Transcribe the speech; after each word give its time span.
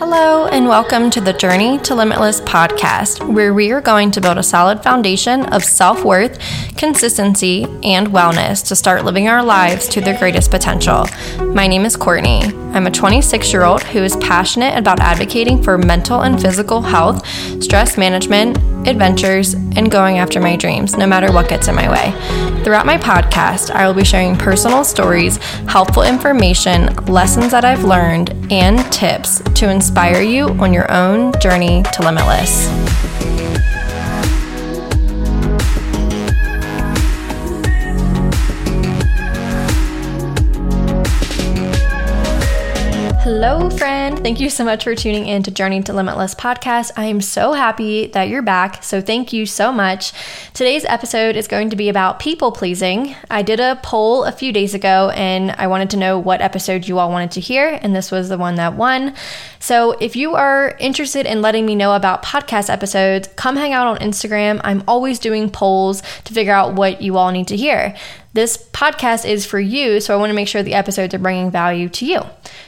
Hello, 0.00 0.46
and 0.46 0.66
welcome 0.66 1.10
to 1.10 1.20
the 1.20 1.34
Journey 1.34 1.76
to 1.80 1.94
Limitless 1.94 2.40
podcast, 2.40 3.22
where 3.30 3.52
we 3.52 3.70
are 3.70 3.82
going 3.82 4.10
to 4.12 4.20
build 4.22 4.38
a 4.38 4.42
solid 4.42 4.82
foundation 4.82 5.44
of 5.52 5.62
self 5.62 6.02
worth, 6.06 6.38
consistency, 6.78 7.64
and 7.84 8.08
wellness 8.08 8.66
to 8.68 8.74
start 8.74 9.04
living 9.04 9.28
our 9.28 9.44
lives 9.44 9.86
to 9.88 10.00
their 10.00 10.18
greatest 10.18 10.50
potential. 10.50 11.04
My 11.52 11.66
name 11.66 11.84
is 11.84 11.96
Courtney. 11.96 12.44
I'm 12.72 12.86
a 12.86 12.90
26 12.90 13.52
year 13.52 13.64
old 13.64 13.82
who 13.82 13.98
is 14.02 14.16
passionate 14.16 14.78
about 14.78 15.00
advocating 15.00 15.62
for 15.62 15.76
mental 15.76 16.22
and 16.22 16.40
physical 16.40 16.80
health, 16.80 17.26
stress 17.62 17.98
management, 17.98 18.56
adventures, 18.88 19.52
and 19.52 19.90
going 19.90 20.16
after 20.16 20.40
my 20.40 20.56
dreams, 20.56 20.96
no 20.96 21.06
matter 21.06 21.30
what 21.30 21.50
gets 21.50 21.68
in 21.68 21.74
my 21.74 21.90
way. 21.90 22.62
Throughout 22.64 22.86
my 22.86 22.96
podcast, 22.96 23.70
I 23.70 23.86
will 23.86 23.94
be 23.94 24.04
sharing 24.04 24.36
personal 24.36 24.84
stories, 24.84 25.36
helpful 25.66 26.04
information, 26.04 26.94
lessons 27.06 27.50
that 27.50 27.64
I've 27.66 27.84
learned, 27.84 28.30
and 28.50 28.80
tips 28.92 29.40
to 29.56 29.70
inspire 29.70 29.89
you 30.22 30.48
on 30.60 30.72
your 30.72 30.90
own 30.90 31.32
journey 31.40 31.82
to 31.94 32.02
limitless. 32.02 32.68
Hello, 43.32 43.70
friend. 43.70 44.18
Thank 44.18 44.40
you 44.40 44.50
so 44.50 44.64
much 44.64 44.82
for 44.82 44.96
tuning 44.96 45.28
in 45.28 45.44
to 45.44 45.52
Journey 45.52 45.80
to 45.84 45.92
Limitless 45.92 46.34
podcast. 46.34 46.90
I 46.96 47.04
am 47.04 47.20
so 47.20 47.52
happy 47.52 48.08
that 48.08 48.28
you're 48.28 48.42
back. 48.42 48.82
So, 48.82 49.00
thank 49.00 49.32
you 49.32 49.46
so 49.46 49.70
much. 49.70 50.12
Today's 50.52 50.84
episode 50.84 51.36
is 51.36 51.46
going 51.46 51.70
to 51.70 51.76
be 51.76 51.88
about 51.88 52.18
people 52.18 52.50
pleasing. 52.50 53.14
I 53.30 53.42
did 53.42 53.60
a 53.60 53.78
poll 53.84 54.24
a 54.24 54.32
few 54.32 54.52
days 54.52 54.74
ago 54.74 55.10
and 55.14 55.52
I 55.52 55.68
wanted 55.68 55.90
to 55.90 55.96
know 55.96 56.18
what 56.18 56.40
episode 56.40 56.88
you 56.88 56.98
all 56.98 57.08
wanted 57.08 57.30
to 57.30 57.40
hear, 57.40 57.78
and 57.80 57.94
this 57.94 58.10
was 58.10 58.30
the 58.30 58.36
one 58.36 58.56
that 58.56 58.74
won. 58.74 59.14
So, 59.60 59.92
if 59.92 60.16
you 60.16 60.34
are 60.34 60.76
interested 60.80 61.24
in 61.24 61.40
letting 61.40 61.64
me 61.64 61.76
know 61.76 61.94
about 61.94 62.24
podcast 62.24 62.68
episodes, 62.68 63.28
come 63.36 63.54
hang 63.54 63.72
out 63.72 63.86
on 63.86 63.98
Instagram. 63.98 64.60
I'm 64.64 64.82
always 64.88 65.20
doing 65.20 65.50
polls 65.50 66.02
to 66.24 66.34
figure 66.34 66.52
out 66.52 66.74
what 66.74 67.00
you 67.00 67.16
all 67.16 67.30
need 67.30 67.46
to 67.46 67.56
hear. 67.56 67.94
This 68.32 68.56
podcast 68.56 69.28
is 69.28 69.44
for 69.44 69.58
you, 69.58 70.00
so 70.00 70.14
I 70.14 70.16
want 70.16 70.30
to 70.30 70.34
make 70.34 70.46
sure 70.46 70.62
the 70.62 70.74
episodes 70.74 71.12
are 71.14 71.18
bringing 71.18 71.50
value 71.50 71.88
to 71.88 72.06
you. 72.06 72.20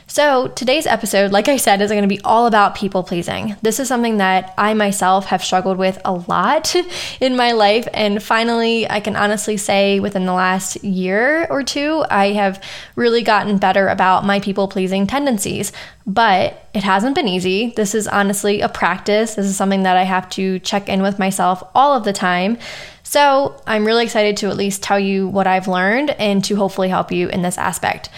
So, 0.09 0.49
today's 0.49 0.89
episode, 0.89 1.31
like 1.31 1.47
I 1.47 1.57
said, 1.57 1.81
is 1.81 1.93
going 1.93 2.03
to 2.03 2.09
be 2.09 2.21
all 2.23 2.47
about 2.47 2.75
people 2.75 3.05
pleasing. 3.05 3.55
This 3.63 3.79
is 3.79 3.87
something 3.87 4.17
that 4.17 4.55
I 4.59 4.75
myself 4.75 5.27
have 5.27 5.45
struggled 5.45 5.79
with 5.79 6.01
a 6.05 6.15
lot 6.15 6.75
in 7.21 7.37
my 7.37 7.53
life, 7.53 7.87
and 7.95 8.21
finally, 8.21 8.91
I 8.91 8.99
can 8.99 9.15
honestly 9.15 9.57
say 9.57 10.01
within 10.01 10.27
the 10.27 10.33
last 10.33 10.83
year 10.83 11.47
or 11.49 11.63
two, 11.63 12.05
I 12.11 12.33
have 12.33 12.61
really 12.97 13.23
gotten 13.23 13.59
better 13.59 13.87
about 13.87 14.25
my 14.25 14.41
people 14.41 14.67
pleasing 14.67 15.07
tendencies. 15.07 15.71
But 16.05 16.69
it 16.75 16.83
hasn't 16.83 17.15
been 17.15 17.29
easy. 17.29 17.73
This 17.77 17.95
is 17.95 18.09
honestly 18.09 18.61
a 18.61 18.69
practice. 18.69 19.37
This 19.37 19.47
is 19.47 19.57
something 19.57 19.85
that 19.85 19.97
I 19.97 20.03
have 20.03 20.29
to 20.31 20.59
check 20.59 20.89
in 20.89 21.01
with 21.01 21.19
myself 21.21 21.63
all 21.77 21.97
of 21.97 22.03
the 22.05 22.13
time. 22.13 22.59
So 23.13 23.61
I'm 23.67 23.85
really 23.85 24.05
excited 24.05 24.39
to 24.39 24.49
at 24.49 24.57
least 24.57 24.83
tell 24.83 24.99
you 24.99 25.29
what 25.29 25.47
I've 25.47 25.69
learned 25.69 26.13
and 26.13 26.43
to 26.45 26.57
hopefully 26.57 26.89
help 26.89 27.13
you 27.13 27.29
in 27.29 27.43
this 27.43 27.59
aspect. 27.59 28.09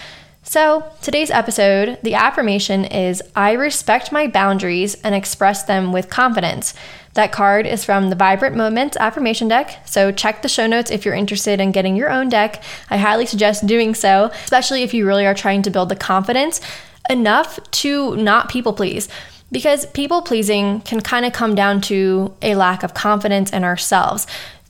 So, 0.41 0.89
today's 1.01 1.29
episode, 1.29 1.99
the 2.01 2.13
affirmation 2.13 2.85
is 2.85 3.21
I 3.35 3.51
respect 3.53 4.13
my 4.13 4.27
boundaries 4.27 4.95
and 5.03 5.13
express 5.13 5.63
them 5.63 5.91
with 5.91 6.09
confidence. 6.09 6.73
That 7.13 7.33
card 7.33 7.67
is 7.67 7.83
from 7.83 8.09
the 8.09 8.15
Vibrant 8.15 8.55
Moments 8.55 8.95
affirmation 8.95 9.49
deck. 9.49 9.85
So, 9.85 10.13
check 10.13 10.41
the 10.41 10.47
show 10.47 10.65
notes 10.65 10.91
if 10.91 11.03
you're 11.03 11.13
interested 11.13 11.59
in 11.59 11.73
getting 11.73 11.97
your 11.97 12.09
own 12.09 12.29
deck. 12.29 12.63
I 12.89 12.95
highly 12.95 13.25
suggest 13.25 13.67
doing 13.67 13.95
so, 13.95 14.31
especially 14.45 14.83
if 14.83 14.93
you 14.93 15.05
really 15.05 15.25
are 15.25 15.35
trying 15.35 15.63
to 15.63 15.71
build 15.71 15.89
the 15.89 15.97
confidence 15.97 16.61
enough 17.09 17.59
to 17.71 18.15
not 18.15 18.47
people 18.47 18.71
please. 18.71 19.09
Because 19.51 19.85
people 19.87 20.21
pleasing 20.21 20.81
can 20.81 21.01
kind 21.01 21.25
of 21.25 21.33
come 21.33 21.53
down 21.53 21.79
to 21.81 22.33
a 22.41 22.55
lack 22.55 22.81
of 22.81 22.93
confidence 22.93 23.51
in 23.51 23.63
ourselves. 23.63 24.25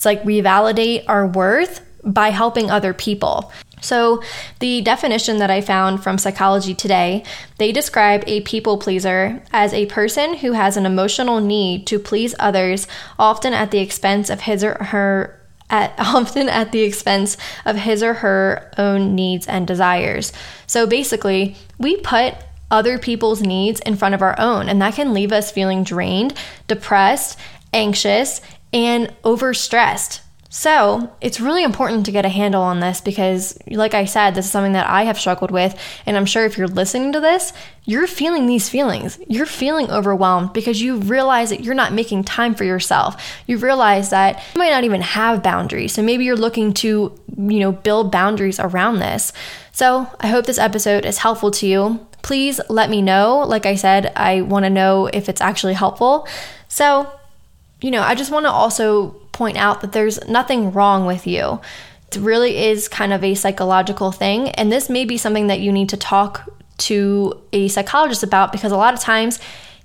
It's 0.05 0.19
like 0.19 0.23
we 0.23 0.39
validate 0.41 1.03
our 1.07 1.25
worth 1.25 1.81
by 2.03 2.29
helping 2.29 2.69
other 2.69 2.93
people. 2.93 3.51
So, 3.81 4.21
the 4.59 4.81
definition 4.81 5.37
that 5.37 5.49
I 5.49 5.61
found 5.61 6.03
from 6.03 6.19
Psychology 6.19 6.75
Today, 6.75 7.23
they 7.57 7.71
describe 7.71 8.23
a 8.27 8.41
people 8.41 8.77
pleaser 8.77 9.41
as 9.51 9.73
a 9.73 9.87
person 9.87 10.35
who 10.35 10.51
has 10.51 10.77
an 10.77 10.85
emotional 10.85 11.41
need 11.41 11.87
to 11.87 11.97
please 11.97 12.35
others, 12.37 12.87
often 13.17 13.55
at 13.55 13.71
the 13.71 13.79
expense 13.79 14.29
of 14.29 14.41
his 14.41 14.63
or 14.63 14.75
her 14.75 15.41
at 15.71 15.95
often 15.97 16.49
at 16.49 16.71
the 16.71 16.81
expense 16.81 17.35
of 17.65 17.75
his 17.75 18.03
or 18.03 18.13
her 18.13 18.71
own 18.77 19.15
needs 19.15 19.47
and 19.47 19.65
desires. 19.65 20.31
So 20.67 20.85
basically, 20.85 21.55
we 21.79 21.97
put 21.97 22.35
other 22.69 22.99
people's 22.99 23.41
needs 23.41 23.79
in 23.79 23.95
front 23.95 24.13
of 24.13 24.21
our 24.21 24.39
own, 24.39 24.69
and 24.69 24.79
that 24.83 24.93
can 24.93 25.13
leave 25.13 25.31
us 25.31 25.51
feeling 25.51 25.83
drained, 25.83 26.35
depressed, 26.67 27.39
anxious, 27.75 28.41
and 28.73 29.13
overstressed. 29.23 30.21
So, 30.57 31.13
it's 31.19 31.41
really 31.41 31.65
important 31.65 32.05
to 32.05 32.13
get 32.13 32.23
a 32.23 32.29
handle 32.29 32.61
on 32.61 32.79
this 32.79 33.01
because, 33.01 33.59
like 33.67 33.93
I 33.93 34.05
said, 34.05 34.35
this 34.35 34.45
is 34.45 34.51
something 34.51 34.71
that 34.71 34.89
I 34.89 35.03
have 35.03 35.19
struggled 35.19 35.51
with. 35.51 35.77
And 36.05 36.15
I'm 36.15 36.25
sure 36.25 36.45
if 36.45 36.57
you're 36.57 36.69
listening 36.69 37.11
to 37.11 37.19
this, 37.19 37.51
you're 37.83 38.07
feeling 38.07 38.45
these 38.45 38.69
feelings. 38.69 39.19
You're 39.27 39.47
feeling 39.47 39.91
overwhelmed 39.91 40.53
because 40.53 40.81
you 40.81 40.95
realize 40.95 41.49
that 41.49 41.65
you're 41.65 41.75
not 41.75 41.91
making 41.91 42.23
time 42.23 42.55
for 42.55 42.63
yourself. 42.63 43.21
You 43.47 43.57
realize 43.57 44.11
that 44.11 44.41
you 44.53 44.59
might 44.59 44.69
not 44.69 44.85
even 44.85 45.01
have 45.01 45.43
boundaries. 45.43 45.91
So, 45.91 46.01
maybe 46.01 46.23
you're 46.23 46.37
looking 46.37 46.73
to, 46.75 47.13
you 47.37 47.59
know, 47.59 47.73
build 47.73 48.09
boundaries 48.09 48.57
around 48.57 48.99
this. 48.99 49.33
So, 49.73 50.09
I 50.21 50.27
hope 50.27 50.45
this 50.45 50.57
episode 50.57 51.05
is 51.05 51.17
helpful 51.17 51.51
to 51.51 51.67
you. 51.67 52.07
Please 52.21 52.61
let 52.69 52.89
me 52.89 53.01
know. 53.01 53.39
Like 53.39 53.65
I 53.65 53.75
said, 53.75 54.13
I 54.15 54.39
want 54.39 54.63
to 54.63 54.69
know 54.69 55.07
if 55.07 55.27
it's 55.27 55.41
actually 55.41 55.73
helpful. 55.73 56.29
So, 56.69 57.11
you 57.81 57.91
know, 57.91 58.01
I 58.01 58.15
just 58.15 58.31
want 58.31 58.45
to 58.45 58.51
also 58.51 59.11
point 59.31 59.57
out 59.57 59.81
that 59.81 59.91
there's 59.91 60.25
nothing 60.27 60.71
wrong 60.71 61.05
with 61.05 61.27
you. 61.27 61.59
It 62.11 62.17
really 62.19 62.57
is 62.57 62.87
kind 62.87 63.11
of 63.11 63.23
a 63.23 63.35
psychological 63.35 64.11
thing. 64.11 64.49
And 64.51 64.71
this 64.71 64.89
may 64.89 65.05
be 65.05 65.17
something 65.17 65.47
that 65.47 65.59
you 65.59 65.71
need 65.71 65.89
to 65.89 65.97
talk 65.97 66.49
to 66.77 67.41
a 67.53 67.67
psychologist 67.67 68.23
about 68.23 68.51
because 68.51 68.71
a 68.71 68.77
lot 68.77 68.93
of 68.93 68.99
times 68.99 69.39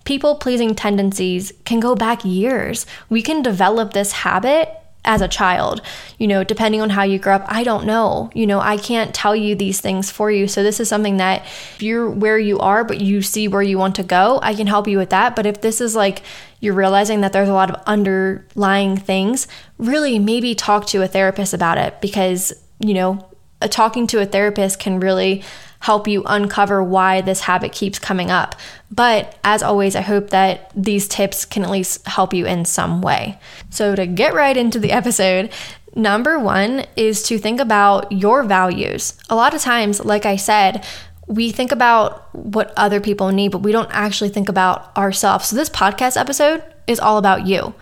people 0.05 0.37
pleasing 0.37 0.75
tendencies 0.75 1.53
can 1.65 1.81
go 1.81 1.95
back 1.95 2.25
years. 2.25 2.87
We 3.09 3.23
can 3.23 3.43
develop 3.43 3.93
this 3.93 4.13
habit 4.13 4.80
as 5.05 5.23
a 5.23 5.29
child, 5.29 5.81
you 6.19 6.27
know, 6.27 6.45
depending 6.45 6.81
on 6.81 6.91
how 6.91 7.03
you 7.03 7.19
grew 7.19 7.33
up. 7.33 7.45
I 7.47 7.65
don't 7.65 7.87
know. 7.87 8.31
You 8.35 8.47
know, 8.47 8.61
I 8.61 8.77
can't 8.77 9.15
tell 9.15 9.35
you 9.35 9.55
these 9.55 9.81
things 9.81 10.11
for 10.11 10.31
you. 10.31 10.47
So, 10.47 10.63
this 10.63 10.79
is 10.79 10.89
something 10.89 11.17
that 11.17 11.43
if 11.75 11.83
you're 11.83 12.11
where 12.11 12.39
you 12.39 12.59
are, 12.59 12.85
but 12.85 13.01
you 13.01 13.23
see 13.23 13.49
where 13.49 13.63
you 13.63 13.79
want 13.79 13.95
to 13.97 14.03
go, 14.03 14.39
I 14.43 14.55
can 14.55 14.67
help 14.67 14.87
you 14.87 14.99
with 14.99 15.11
that. 15.11 15.35
But 15.37 15.47
if 15.47 15.63
this 15.63 15.81
is 15.81 15.97
like 15.97 16.23
you're 16.61 16.75
realizing 16.75 17.23
that 17.23 17.33
there's 17.33 17.49
a 17.49 17.55
lot 17.55 17.71
of 17.71 17.83
underlying 17.87 18.97
things, 18.97 19.49
really 19.79 20.19
maybe 20.19 20.55
talk 20.55 20.87
to 20.89 21.03
a 21.03 21.09
therapist 21.09 21.55
about 21.55 21.79
it 21.79 22.01
because, 22.03 22.53
you 22.79 22.93
know, 22.93 23.27
talking 23.69 24.07
to 24.09 24.21
a 24.21 24.27
therapist 24.27 24.79
can 24.79 25.01
really 25.01 25.43
help 25.81 26.07
you 26.07 26.23
uncover 26.27 26.83
why 26.83 27.21
this 27.21 27.41
habit 27.41 27.73
keeps 27.73 27.99
coming 27.99 28.31
up. 28.31 28.55
But 28.91 29.39
as 29.43 29.63
always, 29.63 29.97
I 29.97 30.03
hope 30.03 30.31
that 30.31 30.71
these 30.77 31.09
tips 31.09 31.45
can 31.45 31.65
at 31.65 31.71
least 31.71 32.07
help 32.07 32.33
you 32.33 32.47
in 32.47 32.65
some 32.65 33.03
way. 33.03 33.39
So, 33.71 33.95
to 33.97 34.07
get 34.07 34.35
right 34.35 34.57
into 34.57 34.79
the 34.79 34.93
episode, 35.01 35.51
number 35.95 36.39
one 36.39 36.87
is 36.97 37.23
to 37.25 37.39
think 37.39 37.61
about 37.61 38.13
your 38.13 38.43
values. 38.43 39.15
A 39.29 39.35
lot 39.35 39.55
of 39.55 39.61
times, 39.61 40.05
like 40.05 40.27
I 40.27 40.37
said, 40.37 40.85
we 41.27 41.51
think 41.51 41.73
about 41.73 42.35
what 42.35 42.73
other 42.77 43.01
people 43.01 43.31
need, 43.31 43.53
but 43.53 43.63
we 43.63 43.73
don't 43.73 43.91
actually 43.93 44.31
think 44.31 44.49
about 44.49 44.97
ourselves. 44.97 45.49
So, 45.49 45.57
this 45.57 45.71
podcast 45.71 46.17
episode 46.17 46.63
is 46.87 47.01
all 47.01 47.17
about 47.17 47.47
you. 47.47 47.75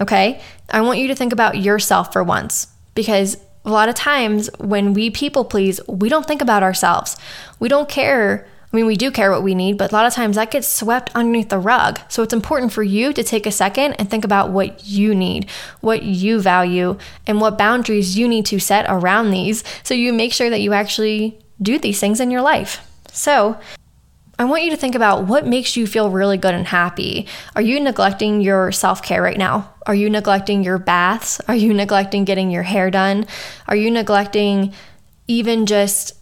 Okay? 0.00 0.40
I 0.70 0.80
want 0.80 0.98
you 0.98 1.08
to 1.08 1.14
think 1.14 1.32
about 1.32 1.60
yourself 1.60 2.12
for 2.12 2.24
once 2.24 2.68
because 2.94 3.36
a 3.64 3.70
lot 3.70 3.88
of 3.88 3.94
times 3.94 4.50
when 4.58 4.92
we 4.92 5.10
people 5.10 5.44
please, 5.44 5.80
we 5.88 6.08
don't 6.08 6.26
think 6.26 6.42
about 6.42 6.62
ourselves. 6.62 7.16
We 7.58 7.68
don't 7.68 7.88
care. 7.88 8.46
I 8.72 8.76
mean, 8.76 8.86
we 8.86 8.96
do 8.96 9.10
care 9.10 9.30
what 9.30 9.44
we 9.44 9.54
need, 9.54 9.78
but 9.78 9.92
a 9.92 9.94
lot 9.94 10.04
of 10.04 10.12
times 10.12 10.36
that 10.36 10.50
gets 10.50 10.66
swept 10.68 11.10
underneath 11.14 11.48
the 11.48 11.58
rug. 11.58 12.00
So 12.08 12.22
it's 12.22 12.34
important 12.34 12.72
for 12.72 12.82
you 12.82 13.12
to 13.12 13.22
take 13.22 13.46
a 13.46 13.52
second 13.52 13.94
and 13.94 14.10
think 14.10 14.24
about 14.24 14.50
what 14.50 14.84
you 14.84 15.14
need, 15.14 15.48
what 15.80 16.02
you 16.02 16.40
value, 16.40 16.98
and 17.26 17.40
what 17.40 17.56
boundaries 17.56 18.18
you 18.18 18.26
need 18.26 18.46
to 18.46 18.58
set 18.58 18.84
around 18.88 19.30
these 19.30 19.62
so 19.84 19.94
you 19.94 20.12
make 20.12 20.32
sure 20.32 20.50
that 20.50 20.60
you 20.60 20.72
actually 20.72 21.38
do 21.62 21.78
these 21.78 22.00
things 22.00 22.20
in 22.20 22.32
your 22.32 22.42
life. 22.42 22.86
So, 23.12 23.58
I 24.36 24.44
want 24.44 24.64
you 24.64 24.70
to 24.70 24.76
think 24.76 24.96
about 24.96 25.26
what 25.26 25.46
makes 25.46 25.76
you 25.76 25.86
feel 25.86 26.10
really 26.10 26.36
good 26.36 26.54
and 26.54 26.66
happy. 26.66 27.28
Are 27.54 27.62
you 27.62 27.78
neglecting 27.78 28.40
your 28.40 28.72
self 28.72 29.00
care 29.00 29.22
right 29.22 29.38
now? 29.38 29.72
Are 29.86 29.94
you 29.94 30.08
neglecting 30.08 30.64
your 30.64 30.78
baths? 30.78 31.40
Are 31.48 31.54
you 31.54 31.74
neglecting 31.74 32.24
getting 32.24 32.50
your 32.50 32.62
hair 32.62 32.90
done? 32.90 33.26
Are 33.68 33.76
you 33.76 33.90
neglecting 33.90 34.72
even 35.28 35.66
just 35.66 36.14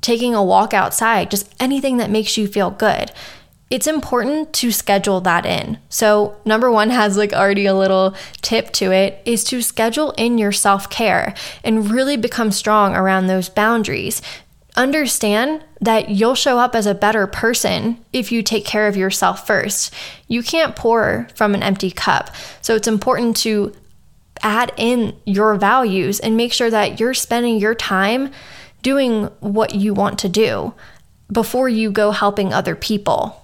taking 0.00 0.34
a 0.34 0.44
walk 0.44 0.72
outside? 0.72 1.30
Just 1.30 1.54
anything 1.60 1.98
that 1.98 2.10
makes 2.10 2.36
you 2.36 2.48
feel 2.48 2.70
good. 2.70 3.12
It's 3.68 3.86
important 3.86 4.52
to 4.54 4.72
schedule 4.72 5.20
that 5.20 5.46
in. 5.46 5.78
So, 5.90 6.36
number 6.44 6.72
one 6.72 6.90
has 6.90 7.16
like 7.16 7.32
already 7.32 7.66
a 7.66 7.74
little 7.74 8.16
tip 8.42 8.72
to 8.72 8.90
it 8.90 9.22
is 9.24 9.44
to 9.44 9.62
schedule 9.62 10.10
in 10.12 10.38
your 10.38 10.50
self 10.50 10.90
care 10.90 11.34
and 11.62 11.88
really 11.88 12.16
become 12.16 12.50
strong 12.50 12.96
around 12.96 13.28
those 13.28 13.48
boundaries 13.48 14.22
understand 14.76 15.64
that 15.80 16.10
you'll 16.10 16.34
show 16.34 16.58
up 16.58 16.74
as 16.74 16.86
a 16.86 16.94
better 16.94 17.26
person 17.26 17.98
if 18.12 18.30
you 18.30 18.42
take 18.42 18.64
care 18.64 18.86
of 18.86 18.96
yourself 18.96 19.46
first. 19.46 19.92
You 20.28 20.42
can't 20.42 20.76
pour 20.76 21.28
from 21.34 21.54
an 21.54 21.62
empty 21.62 21.90
cup. 21.90 22.30
So 22.62 22.74
it's 22.74 22.88
important 22.88 23.36
to 23.38 23.74
add 24.42 24.72
in 24.76 25.16
your 25.26 25.54
values 25.56 26.20
and 26.20 26.36
make 26.36 26.52
sure 26.52 26.70
that 26.70 27.00
you're 27.00 27.14
spending 27.14 27.58
your 27.58 27.74
time 27.74 28.30
doing 28.82 29.24
what 29.40 29.74
you 29.74 29.92
want 29.92 30.18
to 30.20 30.28
do 30.28 30.72
before 31.30 31.68
you 31.68 31.90
go 31.90 32.10
helping 32.10 32.52
other 32.52 32.74
people. 32.74 33.36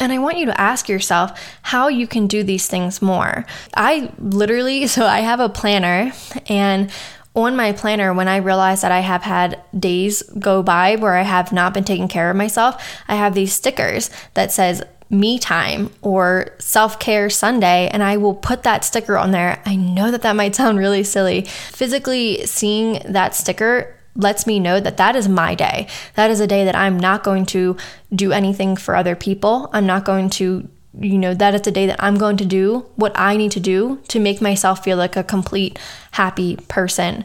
And 0.00 0.12
I 0.12 0.18
want 0.18 0.38
you 0.38 0.46
to 0.46 0.60
ask 0.60 0.88
yourself 0.88 1.56
how 1.62 1.88
you 1.88 2.06
can 2.06 2.28
do 2.28 2.44
these 2.44 2.68
things 2.68 3.02
more. 3.02 3.44
I 3.74 4.12
literally, 4.18 4.86
so 4.86 5.04
I 5.04 5.20
have 5.20 5.40
a 5.40 5.48
planner, 5.48 6.12
and 6.48 6.90
on 7.38 7.56
my 7.56 7.72
planner, 7.72 8.12
when 8.12 8.28
I 8.28 8.36
realize 8.36 8.82
that 8.82 8.92
I 8.92 9.00
have 9.00 9.22
had 9.22 9.62
days 9.78 10.22
go 10.38 10.62
by 10.62 10.96
where 10.96 11.14
I 11.14 11.22
have 11.22 11.52
not 11.52 11.74
been 11.74 11.84
taking 11.84 12.08
care 12.08 12.30
of 12.30 12.36
myself, 12.36 12.82
I 13.08 13.16
have 13.16 13.34
these 13.34 13.52
stickers 13.52 14.10
that 14.34 14.52
says 14.52 14.82
me 15.10 15.38
time 15.38 15.90
or 16.02 16.54
self 16.58 16.98
care 16.98 17.30
Sunday, 17.30 17.88
and 17.88 18.02
I 18.02 18.16
will 18.16 18.34
put 18.34 18.62
that 18.64 18.84
sticker 18.84 19.16
on 19.16 19.30
there. 19.30 19.62
I 19.64 19.76
know 19.76 20.10
that 20.10 20.22
that 20.22 20.36
might 20.36 20.54
sound 20.54 20.78
really 20.78 21.04
silly. 21.04 21.42
Physically 21.42 22.44
seeing 22.46 23.00
that 23.10 23.34
sticker 23.34 23.94
lets 24.14 24.46
me 24.46 24.58
know 24.58 24.80
that 24.80 24.96
that 24.96 25.16
is 25.16 25.28
my 25.28 25.54
day. 25.54 25.86
That 26.14 26.30
is 26.30 26.40
a 26.40 26.46
day 26.46 26.64
that 26.64 26.76
I'm 26.76 26.98
not 26.98 27.22
going 27.22 27.46
to 27.46 27.76
do 28.14 28.32
anything 28.32 28.76
for 28.76 28.96
other 28.96 29.14
people. 29.14 29.70
I'm 29.72 29.86
not 29.86 30.04
going 30.04 30.28
to, 30.30 30.68
you 30.98 31.18
know, 31.18 31.34
that 31.34 31.54
is 31.54 31.62
the 31.62 31.70
day 31.70 31.86
that 31.86 32.02
I'm 32.02 32.16
going 32.16 32.36
to 32.38 32.44
do 32.44 32.86
what 32.96 33.12
I 33.14 33.36
need 33.36 33.52
to 33.52 33.60
do 33.60 34.00
to 34.08 34.18
make 34.18 34.40
myself 34.40 34.82
feel 34.82 34.96
like 34.96 35.16
a 35.16 35.24
complete 35.24 35.78
happy 36.12 36.56
person. 36.68 37.24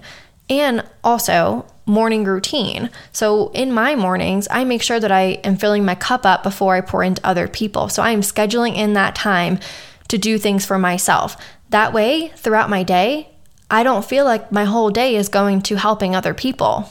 And 0.50 0.84
also, 1.04 1.66
morning 1.86 2.26
routine. 2.26 2.90
So, 3.12 3.50
in 3.52 3.72
my 3.72 3.96
mornings, 3.96 4.48
I 4.52 4.64
make 4.64 4.82
sure 4.82 5.00
that 5.00 5.12
I 5.12 5.40
am 5.44 5.58
filling 5.58 5.86
my 5.86 5.96
cup 5.96 6.26
up 6.26 6.44
before 6.44 6.76
I 6.76 6.82
pour 6.82 7.04
into 7.04 7.26
other 7.26 7.48
people. 7.48 7.90
So, 7.90 8.04
I 8.04 8.12
am 8.12 8.22
scheduling 8.22 8.76
in 8.76 8.94
that 8.94 9.16
time 9.16 9.60
to 10.10 10.18
do 10.18 10.38
things 10.38 10.66
for 10.66 10.78
myself. 10.78 11.38
That 11.70 11.94
way, 11.94 12.30
throughout 12.36 12.70
my 12.70 12.84
day, 12.84 13.30
I 13.72 13.84
don't 13.84 14.06
feel 14.06 14.26
like 14.26 14.52
my 14.52 14.66
whole 14.66 14.92
day 14.92 15.16
is 15.16 15.30
going 15.30 15.62
to 15.64 15.76
helping 15.76 16.16
other 16.16 16.34
people. 16.34 16.90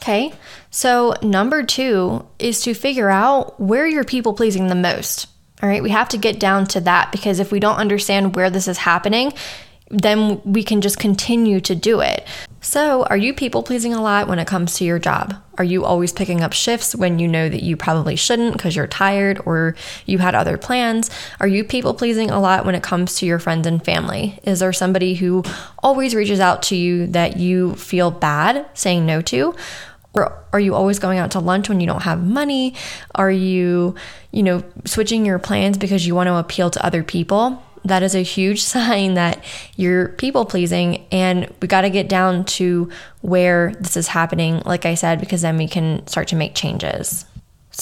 Okay, 0.00 0.32
so 0.68 1.14
number 1.22 1.62
two 1.62 2.26
is 2.40 2.60
to 2.62 2.74
figure 2.74 3.08
out 3.08 3.60
where 3.60 3.86
you're 3.86 4.02
people 4.02 4.32
pleasing 4.32 4.66
the 4.66 4.74
most. 4.74 5.28
All 5.62 5.68
right, 5.68 5.82
we 5.82 5.90
have 5.90 6.08
to 6.08 6.18
get 6.18 6.40
down 6.40 6.66
to 6.68 6.80
that 6.80 7.12
because 7.12 7.38
if 7.38 7.52
we 7.52 7.60
don't 7.60 7.76
understand 7.76 8.34
where 8.34 8.50
this 8.50 8.66
is 8.66 8.78
happening, 8.78 9.32
then 9.92 10.40
we 10.44 10.64
can 10.64 10.80
just 10.80 10.98
continue 10.98 11.60
to 11.60 11.74
do 11.74 12.00
it. 12.00 12.26
So, 12.60 13.02
are 13.04 13.16
you 13.16 13.34
people 13.34 13.62
pleasing 13.62 13.92
a 13.92 14.00
lot 14.00 14.28
when 14.28 14.38
it 14.38 14.46
comes 14.46 14.74
to 14.74 14.84
your 14.84 14.98
job? 14.98 15.34
Are 15.58 15.64
you 15.64 15.84
always 15.84 16.12
picking 16.12 16.40
up 16.40 16.52
shifts 16.52 16.94
when 16.94 17.18
you 17.18 17.28
know 17.28 17.48
that 17.48 17.62
you 17.62 17.76
probably 17.76 18.16
shouldn't 18.16 18.54
because 18.54 18.74
you're 18.74 18.86
tired 18.86 19.40
or 19.44 19.74
you 20.06 20.18
had 20.18 20.34
other 20.34 20.56
plans? 20.56 21.10
Are 21.40 21.48
you 21.48 21.64
people 21.64 21.92
pleasing 21.92 22.30
a 22.30 22.40
lot 22.40 22.64
when 22.64 22.74
it 22.74 22.82
comes 22.82 23.16
to 23.16 23.26
your 23.26 23.38
friends 23.38 23.66
and 23.66 23.84
family? 23.84 24.38
Is 24.44 24.60
there 24.60 24.72
somebody 24.72 25.14
who 25.14 25.44
always 25.82 26.14
reaches 26.14 26.40
out 26.40 26.62
to 26.64 26.76
you 26.76 27.08
that 27.08 27.36
you 27.36 27.74
feel 27.74 28.10
bad 28.10 28.66
saying 28.74 29.04
no 29.04 29.20
to? 29.22 29.54
Or 30.14 30.44
are 30.52 30.60
you 30.60 30.74
always 30.74 30.98
going 30.98 31.18
out 31.18 31.30
to 31.32 31.40
lunch 31.40 31.68
when 31.68 31.80
you 31.80 31.86
don't 31.86 32.02
have 32.02 32.22
money? 32.22 32.74
Are 33.14 33.30
you, 33.30 33.94
you 34.30 34.42
know, 34.42 34.62
switching 34.84 35.24
your 35.24 35.38
plans 35.38 35.78
because 35.78 36.06
you 36.06 36.14
want 36.14 36.26
to 36.26 36.36
appeal 36.36 36.70
to 36.70 36.84
other 36.84 37.02
people? 37.02 37.62
that 37.84 38.02
is 38.02 38.14
a 38.14 38.22
huge 38.22 38.62
sign 38.62 39.14
that 39.14 39.42
you're 39.76 40.10
people 40.10 40.44
pleasing. 40.44 41.04
And 41.10 41.52
we 41.60 41.68
got 41.68 41.82
to 41.82 41.90
get 41.90 42.08
down 42.08 42.44
to 42.44 42.90
where 43.20 43.74
this 43.80 43.96
is 43.96 44.08
happening, 44.08 44.62
like 44.64 44.86
I 44.86 44.94
said, 44.94 45.20
because 45.20 45.42
then 45.42 45.56
we 45.56 45.68
can 45.68 46.06
start 46.06 46.28
to 46.28 46.36
make 46.36 46.54
changes. 46.54 47.24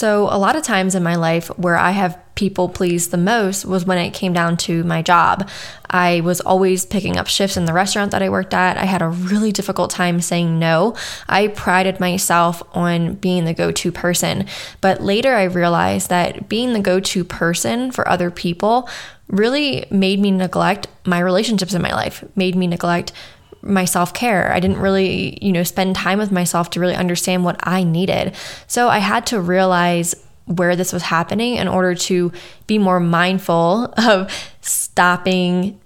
So, 0.00 0.28
a 0.30 0.38
lot 0.38 0.56
of 0.56 0.62
times 0.62 0.94
in 0.94 1.02
my 1.02 1.16
life 1.16 1.48
where 1.58 1.76
I 1.76 1.90
have 1.90 2.18
people 2.34 2.70
pleased 2.70 3.10
the 3.10 3.18
most 3.18 3.66
was 3.66 3.84
when 3.84 3.98
it 3.98 4.14
came 4.14 4.32
down 4.32 4.56
to 4.56 4.82
my 4.84 5.02
job. 5.02 5.46
I 5.90 6.22
was 6.22 6.40
always 6.40 6.86
picking 6.86 7.18
up 7.18 7.26
shifts 7.26 7.58
in 7.58 7.66
the 7.66 7.74
restaurant 7.74 8.12
that 8.12 8.22
I 8.22 8.30
worked 8.30 8.54
at. 8.54 8.78
I 8.78 8.86
had 8.86 9.02
a 9.02 9.08
really 9.08 9.52
difficult 9.52 9.90
time 9.90 10.22
saying 10.22 10.58
no. 10.58 10.96
I 11.28 11.48
prided 11.48 12.00
myself 12.00 12.62
on 12.74 13.16
being 13.16 13.44
the 13.44 13.52
go 13.52 13.70
to 13.72 13.92
person. 13.92 14.46
But 14.80 15.02
later 15.02 15.34
I 15.34 15.42
realized 15.42 16.08
that 16.08 16.48
being 16.48 16.72
the 16.72 16.80
go 16.80 16.98
to 16.98 17.22
person 17.22 17.90
for 17.90 18.08
other 18.08 18.30
people 18.30 18.88
really 19.28 19.84
made 19.90 20.18
me 20.18 20.30
neglect 20.30 20.86
my 21.04 21.18
relationships 21.18 21.74
in 21.74 21.82
my 21.82 21.92
life, 21.92 22.24
made 22.34 22.56
me 22.56 22.66
neglect 22.66 23.12
my 23.62 23.84
self 23.84 24.14
care. 24.14 24.52
I 24.52 24.60
didn't 24.60 24.78
really, 24.78 25.38
you 25.42 25.52
know, 25.52 25.62
spend 25.62 25.96
time 25.96 26.18
with 26.18 26.32
myself 26.32 26.70
to 26.70 26.80
really 26.80 26.94
understand 26.94 27.44
what 27.44 27.58
I 27.62 27.84
needed. 27.84 28.34
So 28.66 28.88
I 28.88 28.98
had 28.98 29.26
to 29.26 29.40
realize 29.40 30.14
where 30.46 30.74
this 30.74 30.92
was 30.92 31.02
happening 31.02 31.56
in 31.56 31.68
order 31.68 31.94
to 31.94 32.32
be 32.66 32.78
more 32.78 33.00
mindful 33.00 33.92
of 33.98 34.32
stopping, 34.60 35.78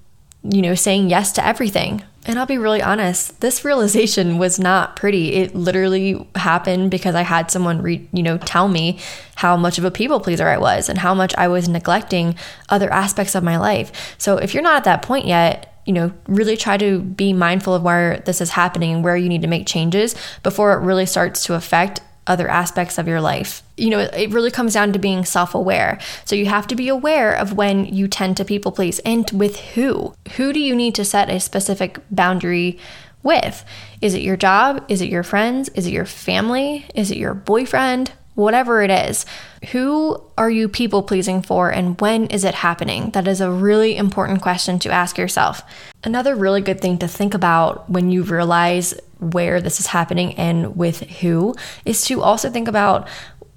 you 0.42 0.62
know, 0.62 0.74
saying 0.74 1.10
yes 1.10 1.32
to 1.32 1.46
everything. 1.46 2.02
And 2.26 2.38
I'll 2.38 2.46
be 2.46 2.56
really 2.56 2.80
honest, 2.80 3.42
this 3.42 3.66
realization 3.66 4.38
was 4.38 4.58
not 4.58 4.96
pretty. 4.96 5.34
It 5.34 5.54
literally 5.54 6.26
happened 6.34 6.90
because 6.90 7.14
I 7.14 7.20
had 7.20 7.50
someone 7.50 7.82
re- 7.82 8.08
you 8.12 8.22
know, 8.22 8.38
tell 8.38 8.66
me 8.66 8.98
how 9.34 9.58
much 9.58 9.76
of 9.76 9.84
a 9.84 9.90
people 9.90 10.20
pleaser 10.20 10.48
I 10.48 10.56
was 10.56 10.88
and 10.88 10.98
how 10.98 11.12
much 11.12 11.34
I 11.36 11.48
was 11.48 11.68
neglecting 11.68 12.36
other 12.70 12.90
aspects 12.90 13.34
of 13.34 13.44
my 13.44 13.58
life. 13.58 14.14
So 14.16 14.38
if 14.38 14.54
you're 14.54 14.62
not 14.62 14.76
at 14.76 14.84
that 14.84 15.02
point 15.02 15.26
yet, 15.26 15.73
you 15.84 15.92
know, 15.92 16.12
really 16.26 16.56
try 16.56 16.76
to 16.76 17.00
be 17.00 17.32
mindful 17.32 17.74
of 17.74 17.82
where 17.82 18.22
this 18.26 18.40
is 18.40 18.50
happening 18.50 18.94
and 18.94 19.04
where 19.04 19.16
you 19.16 19.28
need 19.28 19.42
to 19.42 19.48
make 19.48 19.66
changes 19.66 20.14
before 20.42 20.72
it 20.72 20.84
really 20.84 21.06
starts 21.06 21.44
to 21.44 21.54
affect 21.54 22.00
other 22.26 22.48
aspects 22.48 22.98
of 22.98 23.06
your 23.06 23.20
life. 23.20 23.62
You 23.76 23.90
know, 23.90 23.98
it 23.98 24.30
really 24.30 24.50
comes 24.50 24.72
down 24.74 24.92
to 24.92 24.98
being 24.98 25.24
self 25.24 25.54
aware. 25.54 25.98
So 26.24 26.36
you 26.36 26.46
have 26.46 26.66
to 26.68 26.74
be 26.74 26.88
aware 26.88 27.34
of 27.34 27.52
when 27.52 27.84
you 27.84 28.08
tend 28.08 28.36
to 28.38 28.44
people 28.44 28.72
please 28.72 28.98
and 29.00 29.30
with 29.30 29.58
who. 29.60 30.14
Who 30.36 30.52
do 30.52 30.60
you 30.60 30.74
need 30.74 30.94
to 30.94 31.04
set 31.04 31.28
a 31.28 31.40
specific 31.40 31.98
boundary 32.10 32.78
with? 33.22 33.64
Is 34.00 34.14
it 34.14 34.22
your 34.22 34.36
job? 34.36 34.84
Is 34.88 35.00
it 35.02 35.08
your 35.08 35.22
friends? 35.22 35.68
Is 35.70 35.86
it 35.86 35.92
your 35.92 36.06
family? 36.06 36.86
Is 36.94 37.10
it 37.10 37.18
your 37.18 37.34
boyfriend? 37.34 38.12
Whatever 38.34 38.82
it 38.82 38.90
is, 38.90 39.24
who 39.72 40.20
are 40.36 40.50
you 40.50 40.68
people 40.68 41.02
pleasing 41.02 41.42
for 41.42 41.70
and 41.70 42.00
when 42.00 42.26
is 42.26 42.44
it 42.44 42.54
happening? 42.54 43.10
That 43.10 43.28
is 43.28 43.40
a 43.40 43.50
really 43.50 43.96
important 43.96 44.42
question 44.42 44.78
to 44.80 44.90
ask 44.90 45.16
yourself. 45.16 45.62
Another 46.02 46.34
really 46.34 46.60
good 46.60 46.80
thing 46.80 46.98
to 46.98 47.08
think 47.08 47.34
about 47.34 47.88
when 47.88 48.10
you 48.10 48.22
realize 48.22 48.94
where 49.20 49.60
this 49.60 49.80
is 49.80 49.86
happening 49.86 50.34
and 50.34 50.76
with 50.76 51.00
who 51.00 51.54
is 51.84 52.04
to 52.06 52.20
also 52.20 52.50
think 52.50 52.68
about 52.68 53.08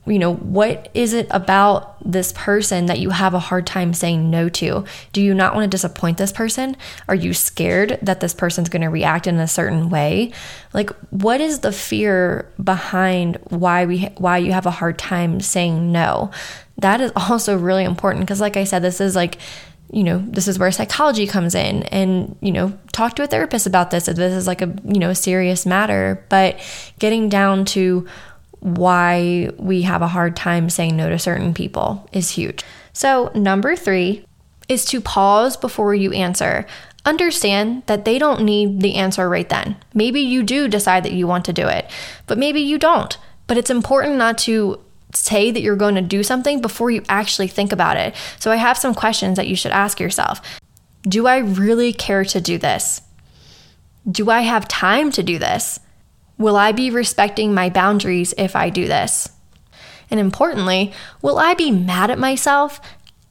you 0.08 0.20
know, 0.20 0.36
what 0.36 0.90
is 0.94 1.14
it 1.14 1.28
about 1.30 1.96
this 2.04 2.32
person 2.34 2.86
that 2.86 3.00
you 3.00 3.10
have 3.10 3.34
a 3.34 3.40
hard 3.40 3.68
time 3.68 3.94
saying 3.94 4.30
no 4.30 4.50
to? 4.50 4.86
Do 5.14 5.22
you 5.22 5.34
not 5.34 5.54
want 5.54 5.66
to 5.66 5.76
disappoint 5.76 6.18
this 6.18 6.32
person? 6.32 6.78
Are 7.08 7.16
you 7.16 7.34
scared 7.34 8.00
that 8.02 8.20
this 8.20 8.34
person's 8.34 8.70
going 8.70 8.82
to 8.82 8.90
react 8.90 9.28
in 9.28 9.38
a 9.38 9.48
certain 9.48 9.90
way? 9.90 10.32
Like 10.74 10.90
what 11.10 11.42
is 11.42 11.60
the 11.60 11.72
fear 11.72 12.52
behind 12.64 13.38
why 13.50 13.86
we 13.86 14.06
why 14.18 14.38
you 14.38 14.54
have 14.54 14.66
a 14.66 14.72
hard 14.72 14.98
time 14.98 15.42
saying 15.42 15.92
no? 15.92 16.32
That 16.78 17.02
is 17.02 17.12
also 17.16 17.58
really 17.58 17.84
important 17.84 18.26
because 18.26 18.42
like 18.42 18.58
I 18.58 18.64
said 18.64 18.82
this 18.82 19.02
is 19.02 19.16
like 19.16 19.38
you 19.92 20.04
know 20.04 20.20
this 20.28 20.48
is 20.48 20.60
where 20.60 20.72
psychology 20.72 21.26
comes 21.28 21.56
in 21.56 21.84
and 21.84 22.36
you 22.42 22.52
know 22.52 22.78
talk 22.92 23.16
to 23.16 23.24
a 23.24 23.28
therapist 23.28 23.66
about 23.66 23.90
this 23.90 24.08
if 24.08 24.18
this 24.18 24.34
is 24.34 24.46
like 24.46 24.62
a 24.62 24.74
you 24.84 25.00
know 25.00 25.14
serious 25.14 25.66
matter 25.66 26.26
but 26.28 26.60
getting 27.00 27.30
down 27.30 27.64
to 27.64 28.06
why 28.60 29.50
we 29.58 29.84
have 29.84 30.02
a 30.02 30.08
hard 30.08 30.36
time 30.36 30.70
saying 30.70 30.96
no 30.96 31.10
to 31.10 31.20
certain 31.20 31.54
people 31.54 32.08
is 32.12 32.32
huge. 32.32 32.64
So, 32.94 33.32
number 33.36 33.76
three 33.76 34.26
is 34.68 34.84
to 34.86 35.02
pause 35.02 35.56
before 35.56 35.94
you 35.94 36.12
answer. 36.12 36.66
Understand 37.06 37.84
that 37.86 38.06
they 38.06 38.20
don't 38.20 38.44
need 38.44 38.82
the 38.82 38.96
answer 38.96 39.30
right 39.30 39.48
then. 39.48 39.78
Maybe 39.94 40.20
you 40.20 40.44
do 40.44 40.68
decide 40.68 41.04
that 41.04 41.14
you 41.14 41.28
want 41.28 41.46
to 41.46 41.54
do 41.54 41.68
it, 41.68 41.90
but 42.26 42.38
maybe 42.38 42.60
you 42.60 42.78
don't. 42.78 43.18
But 43.46 43.58
it's 43.58 43.70
important 43.70 44.16
not 44.16 44.38
to 44.40 44.82
say 45.14 45.52
that 45.52 45.62
you're 45.62 45.78
going 45.78 45.96
to 45.96 46.02
do 46.02 46.22
something 46.22 46.60
before 46.60 46.92
you 46.92 47.04
actually 47.08 47.48
think 47.48 47.72
about 47.72 47.98
it. 47.98 48.16
So, 48.40 48.52
I 48.52 48.56
have 48.56 48.78
some 48.78 48.96
questions 48.96 49.38
that 49.38 49.48
you 49.48 49.56
should 49.56 49.72
ask 49.72 50.00
yourself 50.00 50.42
Do 51.04 51.28
I 51.28 51.38
really 51.38 51.94
care 51.94 52.26
to 52.26 52.42
do 52.42 52.58
this? 52.58 53.02
Do 54.10 54.30
I 54.30 54.42
have 54.42 54.68
time 54.68 55.12
to 55.12 55.24
do 55.24 55.38
this? 55.38 55.80
Will 56.38 56.56
I 56.56 56.72
be 56.72 56.90
respecting 56.90 57.54
my 57.54 57.70
boundaries 57.70 58.34
if 58.38 58.56
I 58.56 58.70
do 58.70 58.88
this? 58.88 59.30
And 60.10 60.20
importantly, 60.20 60.94
will 61.22 61.38
I 61.40 61.54
be 61.54 61.72
mad 61.72 62.10
at 62.12 62.20
myself 62.20 62.80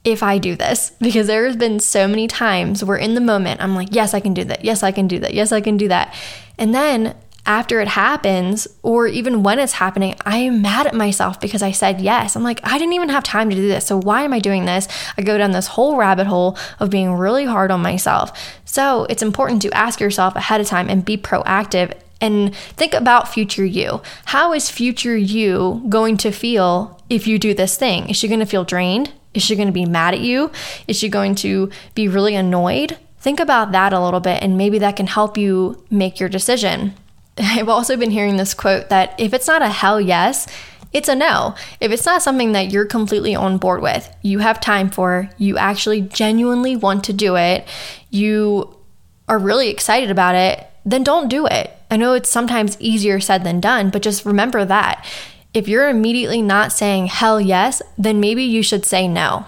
if 0.03 0.21
I 0.21 0.37
do 0.37 0.55
this? 0.55 0.91
Because 0.99 1.27
there 1.27 1.45
has 1.45 1.55
been 1.55 1.79
so 1.79 2.07
many 2.07 2.27
times 2.27 2.83
where 2.83 2.97
in 2.97 3.15
the 3.15 3.21
moment 3.21 3.61
I'm 3.61 3.75
like, 3.75 3.89
yes, 3.91 4.13
I 4.13 4.19
can 4.19 4.33
do 4.33 4.43
that. 4.45 4.63
Yes, 4.63 4.83
I 4.83 4.91
can 4.91 5.07
do 5.07 5.19
that. 5.19 5.33
Yes, 5.33 5.51
I 5.51 5.61
can 5.61 5.77
do 5.77 5.87
that. 5.87 6.13
And 6.57 6.73
then 6.73 7.15
after 7.47 7.79
it 7.79 7.87
happens, 7.87 8.67
or 8.83 9.07
even 9.07 9.41
when 9.41 9.57
it's 9.57 9.73
happening, 9.73 10.15
I 10.25 10.37
am 10.39 10.61
mad 10.61 10.85
at 10.85 10.93
myself 10.93 11.39
because 11.39 11.63
I 11.63 11.71
said 11.71 12.01
yes. 12.01 12.35
I'm 12.35 12.43
like, 12.43 12.59
I 12.61 12.77
didn't 12.77 12.93
even 12.93 13.07
have 13.07 13.23
time 13.23 13.49
to 13.49 13.55
do 13.55 13.69
this. 13.69 13.85
So 13.85 13.97
why 13.97 14.23
am 14.23 14.33
I 14.33 14.39
doing 14.39 14.65
this? 14.65 14.89
I 15.17 15.21
go 15.21 15.37
down 15.37 15.51
this 15.51 15.67
whole 15.67 15.95
rabbit 15.95 16.27
hole 16.27 16.57
of 16.79 16.89
being 16.89 17.13
really 17.13 17.45
hard 17.45 17.71
on 17.71 17.81
myself. 17.81 18.37
So 18.65 19.05
it's 19.09 19.23
important 19.23 19.61
to 19.61 19.71
ask 19.71 20.01
yourself 20.01 20.35
ahead 20.35 20.59
of 20.59 20.67
time 20.67 20.89
and 20.89 21.05
be 21.05 21.15
proactive 21.15 21.93
and 22.21 22.55
think 22.55 22.93
about 22.93 23.31
future 23.31 23.65
you. 23.65 24.01
How 24.25 24.53
is 24.53 24.69
future 24.69 25.17
you 25.17 25.83
going 25.89 26.17
to 26.17 26.31
feel 26.31 27.01
if 27.09 27.27
you 27.27 27.39
do 27.39 27.53
this 27.53 27.77
thing? 27.77 28.09
Is 28.09 28.17
she 28.17 28.27
going 28.27 28.39
to 28.39 28.45
feel 28.45 28.63
drained? 28.63 29.11
Is 29.33 29.43
she 29.43 29.55
going 29.55 29.67
to 29.67 29.73
be 29.73 29.85
mad 29.85 30.13
at 30.13 30.19
you? 30.19 30.51
Is 30.87 30.97
she 30.97 31.09
going 31.09 31.35
to 31.35 31.69
be 31.93 32.07
really 32.07 32.35
annoyed? 32.35 32.97
Think 33.19 33.39
about 33.39 33.71
that 33.71 33.93
a 33.93 33.99
little 33.99 34.19
bit, 34.19 34.41
and 34.41 34.57
maybe 34.57 34.79
that 34.79 34.95
can 34.95 35.07
help 35.07 35.37
you 35.37 35.83
make 35.89 36.19
your 36.19 36.29
decision. 36.29 36.93
I've 37.37 37.69
also 37.69 37.97
been 37.97 38.11
hearing 38.11 38.37
this 38.37 38.53
quote 38.53 38.89
that 38.89 39.13
if 39.19 39.33
it's 39.33 39.47
not 39.47 39.61
a 39.61 39.69
hell 39.69 40.01
yes, 40.01 40.47
it's 40.93 41.09
a 41.09 41.15
no. 41.15 41.55
If 41.79 41.91
it's 41.91 42.05
not 42.05 42.23
something 42.23 42.53
that 42.53 42.71
you're 42.71 42.85
completely 42.85 43.35
on 43.35 43.57
board 43.57 43.81
with, 43.81 44.09
you 44.21 44.39
have 44.39 44.59
time 44.59 44.89
for, 44.89 45.29
you 45.37 45.57
actually 45.57 46.01
genuinely 46.01 46.75
want 46.75 47.03
to 47.05 47.13
do 47.13 47.35
it, 47.35 47.67
you 48.09 48.75
are 49.27 49.37
really 49.37 49.69
excited 49.69 50.09
about 50.09 50.35
it, 50.35 50.65
then 50.87 51.03
don't 51.03 51.27
do 51.27 51.45
it. 51.45 51.77
I 51.91 51.97
know 51.97 52.13
it's 52.13 52.29
sometimes 52.29 52.77
easier 52.79 53.19
said 53.19 53.43
than 53.43 53.59
done, 53.59 53.89
but 53.89 54.01
just 54.01 54.25
remember 54.25 54.63
that. 54.65 55.05
If 55.53 55.67
you're 55.67 55.89
immediately 55.89 56.41
not 56.41 56.71
saying 56.71 57.07
hell 57.07 57.41
yes, 57.41 57.81
then 57.97 58.21
maybe 58.21 58.43
you 58.43 58.63
should 58.63 58.85
say 58.85 59.07
no. 59.07 59.45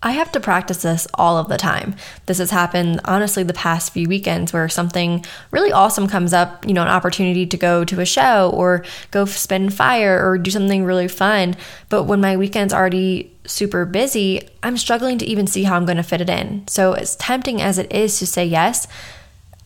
I 0.00 0.12
have 0.12 0.30
to 0.32 0.40
practice 0.40 0.82
this 0.82 1.08
all 1.14 1.38
of 1.38 1.48
the 1.48 1.56
time. 1.56 1.96
This 2.26 2.38
has 2.38 2.50
happened 2.50 3.00
honestly 3.04 3.42
the 3.42 3.52
past 3.52 3.92
few 3.92 4.08
weekends 4.08 4.52
where 4.52 4.68
something 4.68 5.24
really 5.50 5.72
awesome 5.72 6.06
comes 6.06 6.32
up, 6.32 6.64
you 6.66 6.72
know, 6.72 6.82
an 6.82 6.88
opportunity 6.88 7.46
to 7.46 7.56
go 7.56 7.84
to 7.84 8.00
a 8.00 8.06
show 8.06 8.50
or 8.54 8.84
go 9.10 9.24
spin 9.24 9.70
fire 9.70 10.24
or 10.24 10.38
do 10.38 10.52
something 10.52 10.84
really 10.84 11.08
fun. 11.08 11.56
But 11.88 12.04
when 12.04 12.20
my 12.20 12.36
weekend's 12.36 12.72
already 12.72 13.32
super 13.44 13.84
busy, 13.86 14.48
I'm 14.62 14.76
struggling 14.76 15.18
to 15.18 15.26
even 15.26 15.48
see 15.48 15.64
how 15.64 15.74
I'm 15.74 15.86
going 15.86 15.96
to 15.96 16.04
fit 16.04 16.20
it 16.20 16.30
in. 16.30 16.68
So, 16.68 16.92
as 16.92 17.16
tempting 17.16 17.60
as 17.60 17.78
it 17.78 17.90
is 17.92 18.18
to 18.20 18.26
say 18.26 18.44
yes, 18.44 18.86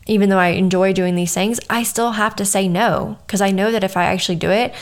even 0.05 0.29
though 0.29 0.39
I 0.39 0.49
enjoy 0.49 0.93
doing 0.93 1.15
these 1.15 1.33
things, 1.33 1.59
I 1.69 1.83
still 1.83 2.11
have 2.13 2.35
to 2.37 2.45
say 2.45 2.67
no 2.67 3.17
because 3.25 3.41
I 3.41 3.51
know 3.51 3.71
that 3.71 3.83
if 3.83 3.95
I 3.95 4.05
actually 4.05 4.35
do 4.35 4.49
it, 4.49 4.73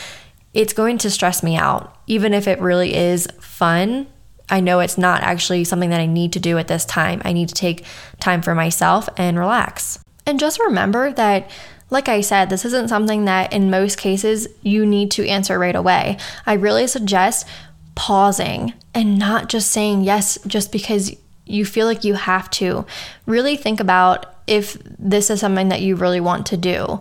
it's 0.54 0.74
going 0.74 0.98
to 1.00 1.10
stress 1.10 1.44
me 1.44 1.56
out. 1.56 1.96
Even 2.08 2.34
if 2.34 2.48
it 2.48 2.60
really 2.60 2.94
is 2.96 3.28
fun 3.40 4.08
I 4.52 4.60
know 4.60 4.82
it's 4.82 4.98
not 4.98 5.24
actually 5.24 5.64
something 5.64 5.90
that 5.92 6.02
I 6.02 6.06
need 6.06 6.34
to 6.34 6.40
do 6.40 6.58
at 6.58 6.68
this 6.68 6.84
time. 6.84 7.22
I 7.24 7.32
need 7.32 7.48
to 7.48 7.56
take 7.56 7.86
time 8.20 8.42
for 8.42 8.54
myself 8.54 9.08
and 9.16 9.40
relax. 9.40 9.98
And 10.26 10.40
just 10.40 10.60
remember 10.60 11.14
that, 11.14 11.50
like 11.90 12.10
I 12.10 12.20
said, 12.20 12.50
this 12.50 12.66
isn't 12.66 12.90
something 12.90 13.26
that 13.26 13.54
in 13.54 13.72
most 13.72 13.98
cases 13.98 14.50
you 14.62 14.86
need 14.86 15.10
to 15.12 15.28
answer 15.28 15.58
right 15.58 15.76
away. 15.76 16.18
I 16.46 16.54
really 16.54 16.86
suggest 16.86 17.48
pausing 17.96 18.74
and 18.94 19.18
not 19.18 19.48
just 19.48 19.72
saying 19.72 20.02
yes 20.02 20.38
just 20.46 20.72
because 20.72 21.16
you 21.46 21.66
feel 21.66 21.86
like 21.86 22.04
you 22.04 22.16
have 22.16 22.50
to. 22.52 22.86
Really 23.26 23.56
think 23.56 23.80
about 23.80 24.31
if 24.48 24.78
this 24.98 25.30
is 25.30 25.40
something 25.40 25.70
that 25.70 25.82
you 25.82 25.96
really 25.96 26.20
want 26.20 26.46
to 26.48 26.58
do. 26.58 27.00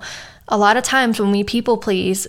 A 0.49 0.59
lot 0.59 0.77
of 0.77 0.85
times 0.85 1.21
when 1.21 1.31
we 1.31 1.45
people 1.45 1.77
please, 1.77 2.27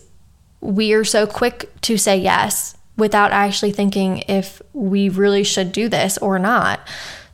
we 0.60 0.94
are 0.94 1.04
so 1.04 1.26
quick 1.26 1.70
to 1.82 1.98
say 1.98 2.18
yes 2.18 2.76
without 2.98 3.32
actually 3.32 3.72
thinking 3.72 4.20
if 4.28 4.62
we 4.74 5.10
really 5.10 5.44
should 5.44 5.72
do 5.72 5.90
this 5.90 6.18
or 6.20 6.38
not. 6.38 6.80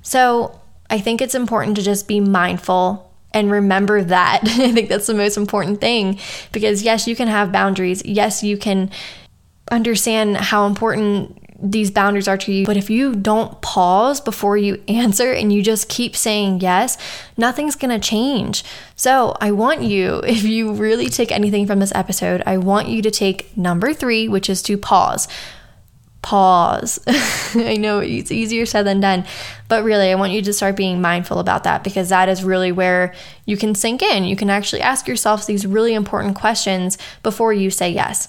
So 0.02 0.60
I 0.90 1.00
think 1.00 1.22
it's 1.22 1.36
important 1.36 1.76
to 1.76 1.84
just 1.84 2.08
be 2.08 2.20
mindful 2.20 3.12
and 3.34 3.52
remember 3.52 4.04
that. 4.04 4.42
I 4.46 4.72
think 4.72 4.90
that's 4.90 5.08
the 5.08 5.14
most 5.14 5.38
important 5.38 5.82
thing 5.82 6.20
because, 6.52 6.84
yes, 6.84 7.08
you 7.08 7.16
can 7.16 7.28
have 7.28 7.52
boundaries. 7.52 8.02
Yes, 8.06 8.44
you 8.44 8.58
can 8.58 8.90
understand 9.70 10.38
how 10.38 10.66
important 10.66 11.38
these 11.60 11.90
boundaries 11.90 12.28
are 12.28 12.38
to 12.38 12.52
you. 12.52 12.66
But 12.66 12.78
if 12.78 12.90
you 12.90 13.16
don't 13.16 13.60
pause 13.62 14.22
before 14.22 14.58
you 14.58 14.82
answer 14.88 15.32
and 15.32 15.52
you 15.52 15.64
just 15.64 15.90
keep 15.90 16.16
saying 16.16 16.62
yes, 16.62 16.98
nothing's 17.36 17.76
going 17.76 18.00
to 18.00 18.06
change. 18.06 18.64
So 18.96 19.36
I 19.42 19.52
want 19.52 19.82
you, 19.82 20.18
if 20.26 20.44
you 20.44 20.74
really 20.74 21.10
take 21.10 21.32
anything 21.32 21.66
from 21.66 21.80
this 21.80 21.94
episode, 21.96 22.44
I 22.46 22.58
want 22.58 22.90
you 22.90 23.02
to 23.02 23.12
take 23.12 23.56
number 23.58 23.94
three, 23.94 24.28
which 24.28 24.50
is 24.50 24.62
to 24.64 24.78
pause. 24.78 25.28
Pause. 26.22 27.00
I 27.56 27.78
know 27.78 28.00
it's 28.00 28.32
easier 28.32 28.66
said 28.66 28.84
than 28.84 29.00
done, 29.00 29.26
but 29.70 29.84
really, 29.84 30.12
I 30.12 30.16
want 30.16 30.34
you 30.34 30.42
to 30.42 30.52
start 30.52 30.76
being 30.76 31.00
mindful 31.00 31.40
about 31.40 31.64
that 31.64 31.84
because 31.86 32.10
that 32.10 32.28
is 32.28 32.44
really 32.44 32.72
where 32.72 33.14
you 33.46 33.56
can 33.56 33.76
sink 33.76 34.02
in. 34.02 34.26
You 34.26 34.36
can 34.36 34.50
actually 34.50 34.82
ask 34.82 35.08
yourself 35.08 35.46
these 35.46 35.66
really 35.66 35.94
important 35.94 36.36
questions 36.36 36.98
before 37.24 37.54
you 37.54 37.70
say 37.70 37.90
yes. 37.90 38.28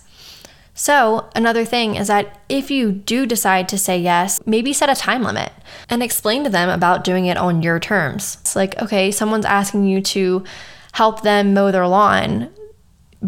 So, 0.79 1.29
another 1.35 1.65
thing 1.65 1.97
is 1.97 2.07
that 2.07 2.41
if 2.49 2.71
you 2.71 2.93
do 2.93 3.27
decide 3.27 3.69
to 3.71 3.77
say 3.77 3.99
yes, 3.99 4.41
maybe 4.47 4.73
set 4.73 4.89
a 4.89 4.95
time 4.95 5.25
limit 5.25 5.53
and 5.91 6.05
explain 6.05 6.45
to 6.45 6.51
them 6.51 6.69
about 6.69 7.03
doing 7.03 7.27
it 7.27 7.37
on 7.37 7.63
your 7.63 7.81
terms. 7.81 8.39
It's 8.43 8.55
like, 8.55 8.81
okay, 8.81 9.11
someone's 9.11 9.45
asking 9.45 9.89
you 9.89 10.01
to 10.03 10.45
help 10.93 11.23
them 11.23 11.53
mow 11.53 11.73
their 11.73 11.89
lawn 11.89 12.51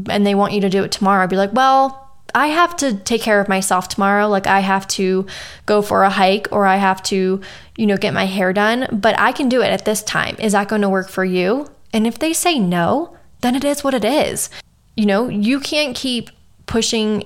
and 0.09 0.25
they 0.25 0.37
want 0.37 0.53
you 0.53 0.61
to 0.61 0.71
do 0.71 0.85
it 0.85 0.93
tomorrow. 0.93 1.25
I'd 1.25 1.31
be 1.31 1.35
like, 1.35 1.53
well, 1.53 2.13
I 2.37 2.47
have 2.47 2.77
to 2.77 2.95
take 2.95 3.21
care 3.21 3.41
of 3.41 3.49
myself 3.49 3.89
tomorrow. 3.89 4.29
Like, 4.29 4.47
I 4.47 4.61
have 4.61 4.87
to 4.89 5.27
go 5.67 5.83
for 5.83 6.05
a 6.05 6.11
hike 6.11 6.47
or 6.53 6.67
I 6.67 6.77
have 6.77 7.03
to, 7.05 7.41
you 7.75 7.87
know, 7.87 7.97
get 7.97 8.15
my 8.15 8.27
hair 8.27 8.53
done, 8.53 8.87
but 8.93 9.19
I 9.19 9.33
can 9.33 9.49
do 9.49 9.61
it 9.61 9.73
at 9.73 9.85
this 9.85 10.05
time. 10.05 10.37
Is 10.39 10.53
that 10.53 10.69
going 10.69 10.83
to 10.83 10.89
work 10.89 11.09
for 11.09 11.25
you? 11.25 11.67
And 11.93 12.07
if 12.07 12.17
they 12.17 12.33
say 12.33 12.61
no, 12.61 13.17
then 13.41 13.57
it 13.57 13.65
is 13.65 13.83
what 13.83 13.95
it 13.95 14.05
is. 14.05 14.51
You 14.97 15.07
know, 15.07 15.29
you 15.29 15.59
can't 15.59 15.97
keep 15.97 16.31
pushing 16.67 17.25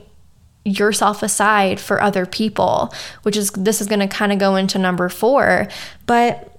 yourself 0.64 1.22
aside 1.22 1.78
for 1.78 2.02
other 2.02 2.26
people, 2.26 2.92
which 3.22 3.36
is 3.36 3.50
this 3.50 3.80
is 3.80 3.86
going 3.86 4.00
to 4.00 4.08
kind 4.08 4.32
of 4.32 4.38
go 4.38 4.56
into 4.56 4.78
number 4.78 5.08
4, 5.08 5.68
but 6.06 6.58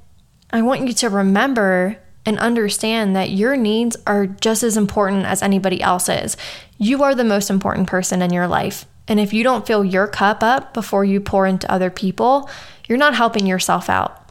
I 0.51 0.61
want 0.61 0.87
you 0.87 0.93
to 0.93 1.09
remember 1.09 1.97
and 2.25 2.39
understand 2.39 3.15
that 3.15 3.29
your 3.29 3.55
needs 3.55 3.97
are 4.07 4.25
just 4.25 4.63
as 4.63 4.77
important 4.77 5.25
as 5.25 5.41
anybody 5.41 5.81
else's. 5.81 6.37
You 6.77 7.03
are 7.03 7.13
the 7.13 7.23
most 7.23 7.49
important 7.49 7.87
person 7.87 8.21
in 8.21 8.33
your 8.33 8.47
life. 8.47 8.85
And 9.07 9.19
if 9.19 9.33
you 9.33 9.43
don't 9.43 9.67
fill 9.67 9.85
your 9.85 10.07
cup 10.07 10.41
up 10.41 10.73
before 10.73 11.05
you 11.05 11.19
pour 11.19 11.45
into 11.45 11.71
other 11.71 11.91
people, 11.91 12.49
you're 12.87 12.97
not 12.97 13.15
helping 13.15 13.45
yourself 13.45 13.89
out. 13.89 14.21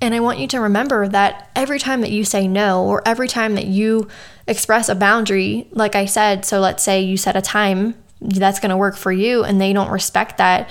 And 0.00 0.14
I 0.14 0.20
want 0.20 0.38
you 0.38 0.48
to 0.48 0.60
remember 0.60 1.06
that 1.08 1.50
every 1.54 1.78
time 1.78 2.00
that 2.00 2.10
you 2.10 2.24
say 2.24 2.48
no, 2.48 2.84
or 2.84 3.02
every 3.06 3.28
time 3.28 3.54
that 3.54 3.66
you 3.66 4.08
express 4.48 4.88
a 4.88 4.96
boundary, 4.96 5.68
like 5.70 5.94
I 5.94 6.06
said, 6.06 6.44
so 6.44 6.58
let's 6.58 6.82
say 6.82 7.02
you 7.02 7.16
set 7.16 7.36
a 7.36 7.42
time 7.42 7.94
that's 8.22 8.60
going 8.60 8.70
to 8.70 8.76
work 8.76 8.96
for 8.96 9.12
you 9.12 9.44
and 9.44 9.60
they 9.60 9.72
don't 9.72 9.90
respect 9.90 10.38
that, 10.38 10.70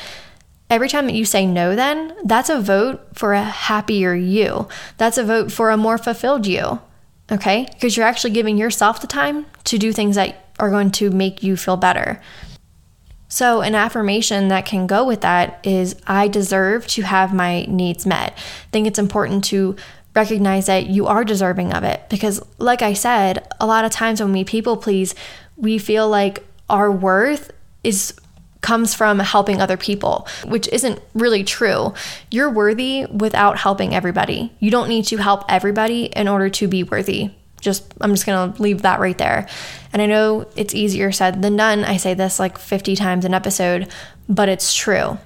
every 0.69 0.87
time 0.87 1.05
that 1.05 1.13
you 1.13 1.25
say 1.25 1.45
no, 1.45 1.75
then 1.75 2.15
that's 2.23 2.49
a 2.49 2.59
vote 2.59 3.05
for 3.13 3.33
a 3.33 3.43
happier 3.43 4.15
you. 4.15 4.67
That's 4.97 5.17
a 5.17 5.23
vote 5.23 5.51
for 5.51 5.69
a 5.69 5.77
more 5.77 5.97
fulfilled 5.97 6.47
you. 6.47 6.79
Okay? 7.31 7.67
Because 7.73 7.95
you're 7.95 8.05
actually 8.05 8.31
giving 8.31 8.57
yourself 8.57 9.01
the 9.01 9.07
time 9.07 9.45
to 9.65 9.77
do 9.77 9.91
things 9.91 10.15
that 10.15 10.51
are 10.59 10.69
going 10.69 10.91
to 10.91 11.09
make 11.11 11.43
you 11.43 11.57
feel 11.57 11.77
better. 11.77 12.21
So, 13.27 13.61
an 13.61 13.75
affirmation 13.75 14.49
that 14.49 14.65
can 14.65 14.87
go 14.87 15.05
with 15.05 15.21
that 15.21 15.65
is 15.65 15.95
I 16.05 16.27
deserve 16.27 16.85
to 16.87 17.03
have 17.03 17.33
my 17.33 17.63
needs 17.63 18.05
met. 18.05 18.33
I 18.33 18.69
think 18.73 18.87
it's 18.87 18.99
important 18.99 19.45
to 19.45 19.77
recognize 20.13 20.65
that 20.65 20.87
you 20.87 21.07
are 21.07 21.23
deserving 21.23 21.73
of 21.73 21.85
it 21.85 22.01
because, 22.09 22.43
like 22.57 22.81
I 22.81 22.91
said, 22.91 23.47
a 23.59 23.65
lot 23.65 23.85
of 23.85 23.91
times 23.91 24.21
when 24.21 24.33
we 24.33 24.43
people 24.43 24.75
please, 24.75 25.15
we 25.55 25.77
feel 25.77 26.09
like 26.09 26.45
our 26.71 26.91
worth 26.91 27.51
is 27.83 28.13
comes 28.61 28.93
from 28.93 29.19
helping 29.19 29.59
other 29.59 29.77
people, 29.77 30.27
which 30.45 30.67
isn't 30.69 30.99
really 31.13 31.43
true. 31.43 31.93
You're 32.29 32.49
worthy 32.49 33.05
without 33.05 33.57
helping 33.57 33.93
everybody. 33.93 34.51
You 34.59 34.69
don't 34.71 34.87
need 34.87 35.05
to 35.05 35.17
help 35.17 35.43
everybody 35.49 36.05
in 36.05 36.27
order 36.27 36.49
to 36.51 36.67
be 36.67 36.83
worthy. 36.83 37.31
Just 37.59 37.91
I'm 38.01 38.11
just 38.11 38.25
going 38.25 38.53
to 38.53 38.61
leave 38.61 38.83
that 38.83 38.99
right 38.99 39.17
there. 39.17 39.47
And 39.93 40.01
I 40.01 40.05
know 40.05 40.47
it's 40.55 40.73
easier 40.73 41.11
said 41.11 41.41
than 41.41 41.57
done. 41.57 41.83
I 41.83 41.97
say 41.97 42.13
this 42.13 42.39
like 42.39 42.57
50 42.57 42.95
times 42.95 43.25
an 43.25 43.33
episode, 43.33 43.91
but 44.29 44.49
it's 44.49 44.73
true. 44.73 45.17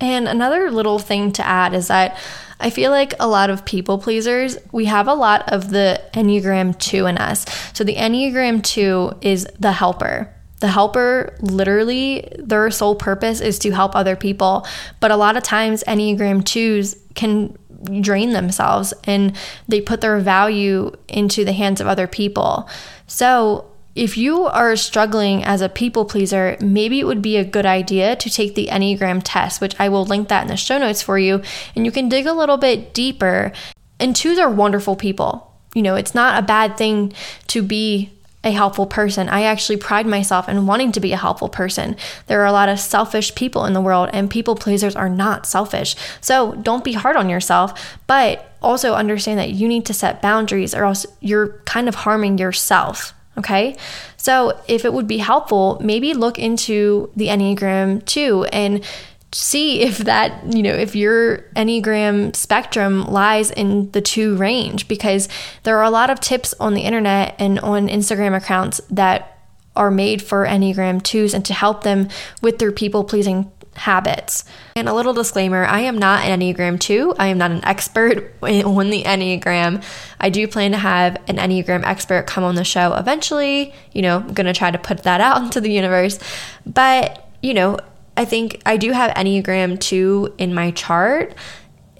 And 0.00 0.26
another 0.26 0.70
little 0.70 0.98
thing 0.98 1.32
to 1.32 1.46
add 1.46 1.74
is 1.74 1.88
that 1.88 2.18
I 2.62 2.70
feel 2.70 2.90
like 2.90 3.14
a 3.20 3.28
lot 3.28 3.50
of 3.50 3.64
people 3.64 3.98
pleasers, 3.98 4.56
we 4.70 4.86
have 4.86 5.08
a 5.08 5.14
lot 5.14 5.52
of 5.52 5.70
the 5.70 6.00
Enneagram 6.14 6.78
2 6.78 7.06
in 7.06 7.18
us. 7.18 7.44
So 7.74 7.84
the 7.84 7.96
Enneagram 7.96 8.62
2 8.62 9.18
is 9.20 9.46
the 9.58 9.72
helper. 9.72 10.32
The 10.60 10.68
helper, 10.68 11.36
literally, 11.40 12.28
their 12.38 12.70
sole 12.70 12.94
purpose 12.94 13.40
is 13.40 13.58
to 13.60 13.72
help 13.72 13.96
other 13.96 14.14
people. 14.14 14.64
But 15.00 15.10
a 15.10 15.16
lot 15.16 15.36
of 15.36 15.42
times, 15.42 15.82
Enneagram 15.88 16.42
2s 16.42 16.96
can 17.16 17.58
drain 18.00 18.32
themselves 18.32 18.94
and 19.04 19.36
they 19.66 19.80
put 19.80 20.00
their 20.00 20.20
value 20.20 20.92
into 21.08 21.44
the 21.44 21.52
hands 21.52 21.80
of 21.80 21.88
other 21.88 22.06
people. 22.06 22.68
So 23.08 23.71
if 23.94 24.16
you 24.16 24.44
are 24.44 24.74
struggling 24.76 25.44
as 25.44 25.60
a 25.60 25.68
people 25.68 26.04
pleaser, 26.04 26.56
maybe 26.60 26.98
it 26.98 27.06
would 27.06 27.22
be 27.22 27.36
a 27.36 27.44
good 27.44 27.66
idea 27.66 28.16
to 28.16 28.30
take 28.30 28.54
the 28.54 28.68
Enneagram 28.68 29.20
test, 29.22 29.60
which 29.60 29.78
I 29.78 29.88
will 29.88 30.04
link 30.04 30.28
that 30.28 30.42
in 30.42 30.48
the 30.48 30.56
show 30.56 30.78
notes 30.78 31.02
for 31.02 31.18
you. 31.18 31.42
And 31.76 31.84
you 31.84 31.92
can 31.92 32.08
dig 32.08 32.26
a 32.26 32.32
little 32.32 32.56
bit 32.56 32.94
deeper. 32.94 33.52
And 34.00 34.16
twos 34.16 34.38
are 34.38 34.50
wonderful 34.50 34.96
people. 34.96 35.52
You 35.74 35.82
know, 35.82 35.94
it's 35.94 36.14
not 36.14 36.42
a 36.42 36.46
bad 36.46 36.76
thing 36.76 37.12
to 37.48 37.62
be 37.62 38.10
a 38.44 38.50
helpful 38.50 38.86
person. 38.86 39.28
I 39.28 39.42
actually 39.42 39.76
pride 39.76 40.06
myself 40.06 40.48
in 40.48 40.66
wanting 40.66 40.92
to 40.92 41.00
be 41.00 41.12
a 41.12 41.16
helpful 41.16 41.48
person. 41.48 41.96
There 42.26 42.40
are 42.40 42.46
a 42.46 42.52
lot 42.52 42.68
of 42.68 42.80
selfish 42.80 43.34
people 43.34 43.66
in 43.66 43.72
the 43.72 43.80
world, 43.80 44.10
and 44.12 44.28
people 44.28 44.56
pleasers 44.56 44.96
are 44.96 45.08
not 45.08 45.46
selfish. 45.46 45.94
So 46.20 46.54
don't 46.56 46.82
be 46.82 46.94
hard 46.94 47.16
on 47.16 47.30
yourself. 47.30 47.98
But 48.06 48.48
also 48.60 48.94
understand 48.94 49.38
that 49.38 49.50
you 49.50 49.68
need 49.68 49.84
to 49.86 49.94
set 49.94 50.22
boundaries 50.22 50.74
or 50.74 50.84
else 50.84 51.06
you're 51.20 51.60
kind 51.64 51.88
of 51.88 51.94
harming 51.96 52.38
yourself. 52.38 53.14
Okay. 53.38 53.76
So 54.16 54.60
if 54.68 54.84
it 54.84 54.92
would 54.92 55.06
be 55.06 55.18
helpful, 55.18 55.78
maybe 55.82 56.12
look 56.14 56.38
into 56.38 57.10
the 57.16 57.28
Enneagram 57.28 58.04
too 58.04 58.44
and 58.52 58.84
see 59.32 59.80
if 59.80 59.98
that, 59.98 60.54
you 60.54 60.62
know, 60.62 60.74
if 60.74 60.94
your 60.94 61.38
Enneagram 61.56 62.36
spectrum 62.36 63.04
lies 63.06 63.50
in 63.50 63.90
the 63.92 64.02
two 64.02 64.36
range, 64.36 64.86
because 64.88 65.28
there 65.62 65.78
are 65.78 65.84
a 65.84 65.90
lot 65.90 66.10
of 66.10 66.20
tips 66.20 66.54
on 66.60 66.74
the 66.74 66.82
internet 66.82 67.34
and 67.38 67.58
on 67.60 67.88
Instagram 67.88 68.36
accounts 68.36 68.80
that 68.90 69.38
are 69.74 69.90
made 69.90 70.20
for 70.22 70.46
Enneagram 70.46 71.00
2s 71.00 71.32
and 71.32 71.44
to 71.46 71.54
help 71.54 71.82
them 71.82 72.08
with 72.42 72.58
their 72.58 72.72
people 72.72 73.04
pleasing 73.04 73.50
habits. 73.74 74.44
And 74.76 74.88
a 74.88 74.94
little 74.94 75.14
disclaimer 75.14 75.64
I 75.64 75.80
am 75.80 75.98
not 75.98 76.24
an 76.24 76.40
Enneagram 76.40 76.78
2. 76.78 77.14
I 77.18 77.28
am 77.28 77.38
not 77.38 77.50
an 77.50 77.64
expert 77.64 78.34
on 78.42 78.90
the 78.90 79.02
Enneagram. 79.02 79.82
I 80.20 80.30
do 80.30 80.46
plan 80.46 80.72
to 80.72 80.78
have 80.78 81.16
an 81.28 81.36
Enneagram 81.36 81.84
expert 81.84 82.26
come 82.26 82.44
on 82.44 82.54
the 82.54 82.64
show 82.64 82.94
eventually. 82.94 83.74
You 83.92 84.02
know, 84.02 84.18
I'm 84.18 84.32
going 84.32 84.46
to 84.46 84.52
try 84.52 84.70
to 84.70 84.78
put 84.78 85.04
that 85.04 85.20
out 85.20 85.42
into 85.42 85.60
the 85.60 85.70
universe. 85.70 86.18
But, 86.66 87.28
you 87.42 87.54
know, 87.54 87.78
I 88.16 88.24
think 88.24 88.60
I 88.66 88.76
do 88.76 88.92
have 88.92 89.12
Enneagram 89.14 89.80
2 89.80 90.34
in 90.38 90.54
my 90.54 90.70
chart. 90.72 91.34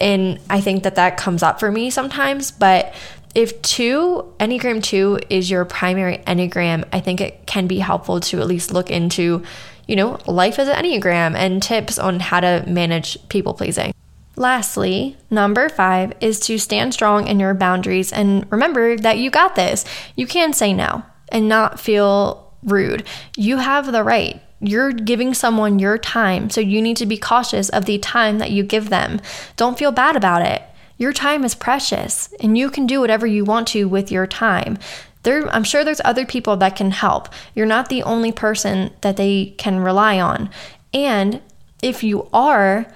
And 0.01 0.41
I 0.51 0.61
think 0.61 0.83
that 0.83 0.97
that 0.97 1.17
comes 1.17 1.43
up 1.43 1.61
for 1.61 1.71
me 1.71 1.89
sometimes. 1.91 2.51
But 2.51 2.95
if 3.35 3.63
2, 3.63 4.35
Enneagram 4.39 4.83
2 4.83 5.21
is 5.31 5.51
your 5.51 5.65
primary 5.65 6.19
Enneagram, 6.27 6.87
I 6.93 7.01
think 7.01 7.21
it 7.21 7.47
can 7.47 7.67
be 7.67 7.79
helpful 7.79 8.21
to 8.21 8.41
at 8.41 8.47
least 8.47 8.73
look 8.73 8.91
into, 8.91 9.43
you 9.87 9.97
know, 9.97 10.19
life 10.27 10.59
as 10.59 10.69
an 10.69 10.77
Enneagram 10.77 11.35
and 11.35 11.63
tips 11.63 11.99
on 11.99 12.21
how 12.21 12.41
to 12.41 12.65
manage 12.67 13.17
people 13.29 13.55
pleasing. 13.55 13.93
Lastly, 14.37 15.17
number 15.31 15.69
five 15.69 16.15
is 16.21 16.41
to 16.41 16.59
stand 16.59 16.95
strong 16.95 17.27
in 17.27 17.39
your 17.39 17.55
boundaries 17.55 18.13
and 18.13 18.51
remember 18.51 18.97
that 18.97 19.19
you 19.19 19.31
got 19.31 19.57
this. 19.57 19.85
You 20.17 20.27
can 20.27 20.53
say 20.53 20.73
no 20.73 21.03
and 21.29 21.49
not 21.49 21.79
feel 21.79 22.55
rude. 22.63 23.05
You 23.37 23.59
have 23.59 23.93
the 23.93 24.03
right. 24.03 24.41
You're 24.61 24.93
giving 24.93 25.35
someone 25.35 25.81
your 25.81 25.99
time, 25.99 26.49
so 26.49 26.61
you 26.61 26.81
need 26.81 26.97
to 26.99 27.07
be 27.07 27.19
cautious 27.19 27.69
of 27.69 27.85
the 27.85 27.99
time 27.99 28.39
that 28.39 28.53
you 28.53 28.63
give 28.63 28.91
them. 28.91 29.21
Don't 29.57 29.77
feel 29.77 29.91
bad 29.91 30.15
about 30.15 30.47
it. 30.47 30.63
Your 30.99 31.13
time 31.13 31.43
is 31.45 31.57
precious, 31.57 32.33
and 32.39 32.57
you 32.57 32.71
can 32.71 32.87
do 32.87 33.01
whatever 33.01 33.27
you 33.27 33.45
want 33.45 33.67
to 33.69 33.89
with 33.89 34.13
your 34.13 34.27
time. 34.27 34.79
There, 35.23 35.49
I'm 35.49 35.65
sure 35.65 35.85
there's 35.85 36.01
other 36.05 36.27
people 36.27 36.57
that 36.59 36.77
can 36.77 36.91
help. 36.91 37.29
You're 37.55 37.67
not 37.67 37.89
the 37.89 38.03
only 38.03 38.33
person 38.33 38.93
that 39.03 39.17
they 39.17 39.55
can 39.59 39.79
rely 39.79 40.21
on. 40.21 40.51
And 40.93 41.41
if 41.83 42.03
you 42.03 42.29
are, 42.33 42.87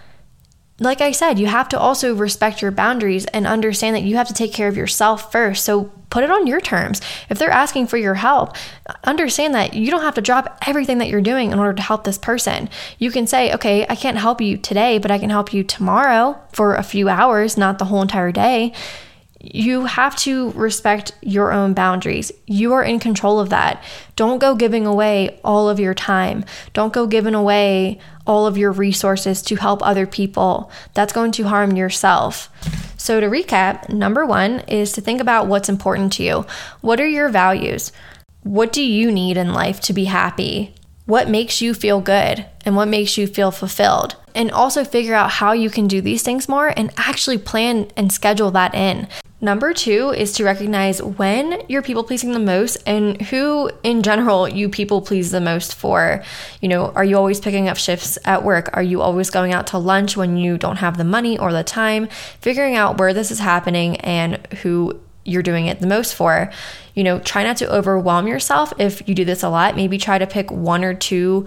like 0.79 1.01
I 1.01 1.13
said, 1.13 1.39
you 1.39 1.47
have 1.47 1.69
to 1.71 1.79
also 1.79 2.15
respect 2.15 2.61
your 2.61 2.71
boundaries 2.71 3.27
and 3.27 3.47
understand 3.47 3.97
that 3.97 4.03
you 4.03 4.17
have 4.17 4.29
to 4.29 4.35
take 4.35 4.53
care 4.53 4.69
of 4.69 4.77
yourself 4.77 5.33
first. 5.33 5.65
So 5.65 5.93
put 6.11 6.25
it 6.25 6.31
on 6.31 6.47
your 6.47 6.61
terms. 6.61 7.01
If 7.31 7.39
they're 7.39 7.51
asking 7.51 7.87
for 7.87 7.97
your 7.97 8.15
help, 8.15 8.57
understand 9.05 9.55
that 9.55 9.75
you 9.75 9.91
don't 9.91 10.03
have 10.03 10.15
to 10.15 10.21
drop 10.21 10.59
everything 10.67 10.99
that 10.99 11.09
you're 11.09 11.21
doing 11.21 11.53
in 11.53 11.59
order 11.59 11.75
to 11.75 11.83
help 11.83 12.05
this 12.05 12.19
person. 12.19 12.69
You 12.99 13.11
can 13.11 13.27
say, 13.27 13.55
okay, 13.55 13.87
I 13.89 13.95
can't 13.95 14.19
help 14.19 14.41
you 14.41 14.57
today, 14.57 14.99
but 14.99 15.11
I 15.11 15.19
can 15.19 15.31
help 15.31 15.53
you 15.53 15.65
tomorrow 15.65 16.39
for 16.53 16.75
a 16.75 16.83
few 16.83 17.09
hours, 17.09 17.57
not 17.57 17.79
the 17.79 17.87
whole 17.87 18.03
entire 18.03 18.33
day 18.33 18.73
you 19.41 19.85
have 19.85 20.17
to 20.17 20.51
respect 20.53 21.13
your 21.21 21.53
own 21.53 21.75
boundaries. 21.75 22.33
You 22.47 22.73
are 22.73 22.83
in 22.83 22.99
control 22.99 23.39
of 23.39 23.51
that. 23.51 23.83
Don't 24.17 24.39
go 24.39 24.55
giving 24.55 24.87
away 24.87 25.39
all 25.45 25.69
of 25.69 25.79
your 25.79 25.95
time. 25.95 26.45
Don't 26.73 26.93
go 26.93 27.07
giving 27.07 27.35
away 27.35 27.99
all 28.27 28.47
of 28.47 28.57
your 28.57 28.73
resources 28.73 29.43
to 29.43 29.57
help 29.57 29.83
other 29.83 30.07
people. 30.07 30.71
That's 30.95 31.13
going 31.13 31.33
to 31.33 31.45
harm 31.45 31.77
yourself. 31.77 32.51
So, 32.97 33.21
to 33.21 33.27
recap, 33.27 33.89
number 33.89 34.25
one 34.25 34.61
is 34.61 34.93
to 34.93 35.01
think 35.01 35.21
about 35.21 35.47
what's 35.47 35.69
important 35.69 36.15
to 36.15 36.23
you. 36.23 36.47
What 36.81 37.01
are 37.01 37.09
your 37.09 37.29
values? 37.29 37.93
What 38.43 38.73
do 38.73 38.83
you 38.83 39.13
need 39.13 39.37
in 39.37 39.53
life 39.53 39.81
to 39.83 39.93
be 39.93 40.07
happy? 40.07 40.75
What 41.05 41.29
makes 41.29 41.61
you 41.61 41.73
feel 41.73 42.01
good 42.01 42.47
and 42.65 42.75
what 42.75 42.89
makes 42.89 43.17
you 43.17 43.27
feel 43.27 43.53
fulfilled? 43.53 44.17
And 44.35 44.51
also 44.51 44.85
figure 44.85 45.15
out 45.15 45.31
how 45.31 45.53
you 45.53 45.71
can 45.71 45.87
do 45.87 46.01
these 46.01 46.23
things 46.23 46.49
more 46.49 46.73
and 46.77 46.93
actually 46.97 47.39
plan 47.39 47.89
and 47.97 48.11
schedule 48.11 48.51
that 48.53 48.75
in. 48.75 49.07
Number 49.39 49.75
two 49.75 50.15
is 50.17 50.33
to 50.33 50.45
recognize 50.45 51.03
when 51.03 51.61
you're 51.69 51.83
people 51.83 52.05
pleasing 52.05 52.33
the 52.33 52.39
most 52.39 52.77
and 52.87 53.21
who 53.21 53.71
in 53.83 54.03
general 54.03 54.49
you 54.49 54.71
people 54.71 55.03
please 55.03 55.31
the 55.31 55.43
most 55.43 55.75
for. 55.75 56.23
You 56.63 56.71
know, 56.71 56.87
are 56.93 57.05
you 57.05 57.19
always 57.19 57.39
picking 57.39 57.69
up 57.69 57.77
shifts 57.77 58.17
at 58.25 58.45
work? 58.45 58.71
Are 58.73 58.83
you 58.83 59.03
always 59.03 59.29
going 59.29 59.53
out 59.53 59.67
to 59.69 59.79
lunch 59.79 60.17
when 60.17 60.39
you 60.39 60.57
don't 60.57 60.77
have 60.77 60.97
the 60.97 61.05
money 61.05 61.39
or 61.39 61.53
the 61.53 61.63
time? 61.63 62.09
Figuring 62.41 62.77
out 62.77 62.97
where 62.97 63.13
this 63.13 63.31
is 63.31 63.39
happening 63.39 63.97
and 63.99 64.37
who 64.63 64.99
you're 65.27 65.43
doing 65.43 65.67
it 65.67 65.81
the 65.81 65.87
most 65.87 66.15
for. 66.15 66.51
You 66.95 67.05
know, 67.05 67.19
try 67.19 67.45
not 67.45 67.59
to 67.59 67.71
overwhelm 67.71 68.27
yourself 68.27 68.73
if 68.79 69.07
you 69.07 69.15
do 69.15 69.27
this 69.27 69.43
a 69.43 69.51
lot. 69.51 69.77
Maybe 69.77 69.99
try 69.99 70.17
to 70.17 70.27
pick 70.27 70.51
one 70.51 70.83
or 70.83 70.95
two 70.95 71.45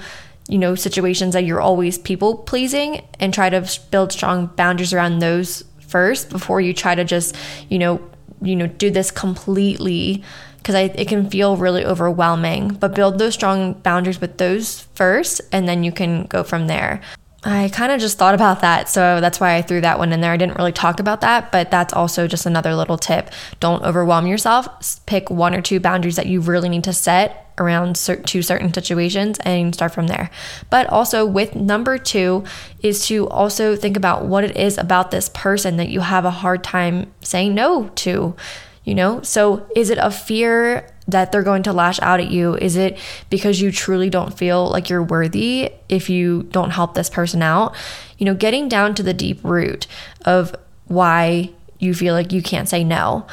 you 0.47 0.58
know 0.58 0.73
situations 0.73 1.34
that 1.34 1.45
you're 1.45 1.62
always 1.62 1.99
people 1.99 2.36
pleasing 2.36 3.06
and 3.19 3.32
try 3.34 3.52
to 3.52 3.67
build 3.91 4.12
strong 4.12 4.47
boundaries 4.47 4.93
around 4.93 5.19
those 5.19 5.63
first 5.89 6.30
before 6.30 6.62
you 6.62 6.73
try 6.73 6.95
to 6.95 7.04
just, 7.04 7.36
you 7.69 7.80
know, 7.80 8.02
you 8.41 8.56
know, 8.56 8.67
do 8.67 8.89
this 8.89 9.12
completely 9.12 10.23
because 10.58 10.75
it 10.75 11.08
can 11.08 11.30
feel 11.30 11.58
really 11.58 11.86
overwhelming. 11.86 12.69
But 12.69 12.93
build 12.93 13.17
those 13.17 13.34
strong 13.34 13.73
boundaries 13.73 14.21
with 14.21 14.38
those 14.38 14.82
first, 14.93 15.41
and 15.52 15.67
then 15.67 15.84
you 15.84 15.91
can 15.91 16.25
go 16.25 16.43
from 16.43 16.67
there. 16.67 17.02
I 17.43 17.69
kind 17.69 17.91
of 17.91 18.02
just 18.02 18.17
thought 18.17 18.36
about 18.36 18.62
that. 18.62 18.89
So 18.89 19.21
that's 19.21 19.39
why 19.39 19.56
I 19.56 19.62
threw 19.62 19.80
that 19.82 19.97
one 19.97 20.12
in 20.12 20.19
there. 20.19 20.34
I 20.34 20.38
didn't 20.38 20.58
really 20.58 20.73
talk 20.73 20.99
about 20.99 21.21
that, 21.21 21.52
but 21.52 21.71
that's 21.71 21.93
also 21.93 22.28
just 22.28 22.45
another 22.45 22.75
little 22.75 22.97
tip. 22.97 23.32
Don't 23.62 23.84
overwhelm 23.84 24.28
yourself. 24.28 25.06
Pick 25.06 25.30
one 25.30 25.56
or 25.56 25.62
two 25.62 25.80
boundaries 25.80 26.17
that 26.17 26.25
you 26.25 26.41
really 26.41 26.67
need 26.67 26.84
to 26.84 26.93
set 26.93 27.54
around 27.58 27.95
two 28.25 28.41
certain 28.41 28.73
situations 28.73 29.38
and 29.39 29.73
start 29.73 29.93
from 29.93 30.08
there. 30.08 30.30
But 30.69 30.88
also, 30.88 31.25
with 31.25 31.56
number 31.56 31.97
two, 31.97 32.43
is 32.82 33.06
to 33.08 33.28
also 33.30 33.75
think 33.75 33.95
about 33.95 34.25
what 34.25 34.43
it 34.43 34.58
is 34.58 34.78
about 34.78 35.12
this 35.12 35.30
person 35.30 35.78
that 35.78 35.89
you 35.89 36.02
have 36.02 36.25
a 36.25 36.32
hard 36.32 36.63
time 36.63 37.12
saying 37.21 37.56
no 37.56 37.89
to. 37.95 38.36
You 38.84 38.95
know, 38.95 39.21
so 39.21 39.67
is 39.75 39.89
it 39.89 39.97
a 40.02 40.10
fear 40.10 40.89
that 41.12 41.32
they're 41.32 41.43
going 41.43 41.63
to 41.63 41.74
lash 41.74 42.00
out 42.02 42.19
at 42.19 42.30
you? 42.30 42.56
Is 42.56 42.76
it 42.76 42.98
because 43.30 43.62
you 43.62 43.72
truly 43.72 44.10
don't 44.10 44.38
feel 44.38 44.67
like 44.67 44.89
you're 44.89 45.04
worthy 45.04 45.72
if 45.88 46.10
you 46.10 46.43
don't 46.52 46.72
help 46.72 46.93
this 46.93 47.10
person 47.10 47.41
out? 47.41 47.76
You 48.17 48.26
know, 48.26 48.34
getting 48.34 48.69
down 48.69 48.95
to 48.95 49.04
the 49.04 49.13
deep 49.13 49.43
root 49.43 49.88
of 50.26 50.56
why 50.88 51.52
you 51.80 51.93
feel 51.93 52.13
like 52.13 52.32
you 52.32 52.41
can't 52.41 52.69
say 52.69 52.84
no. 52.84 53.26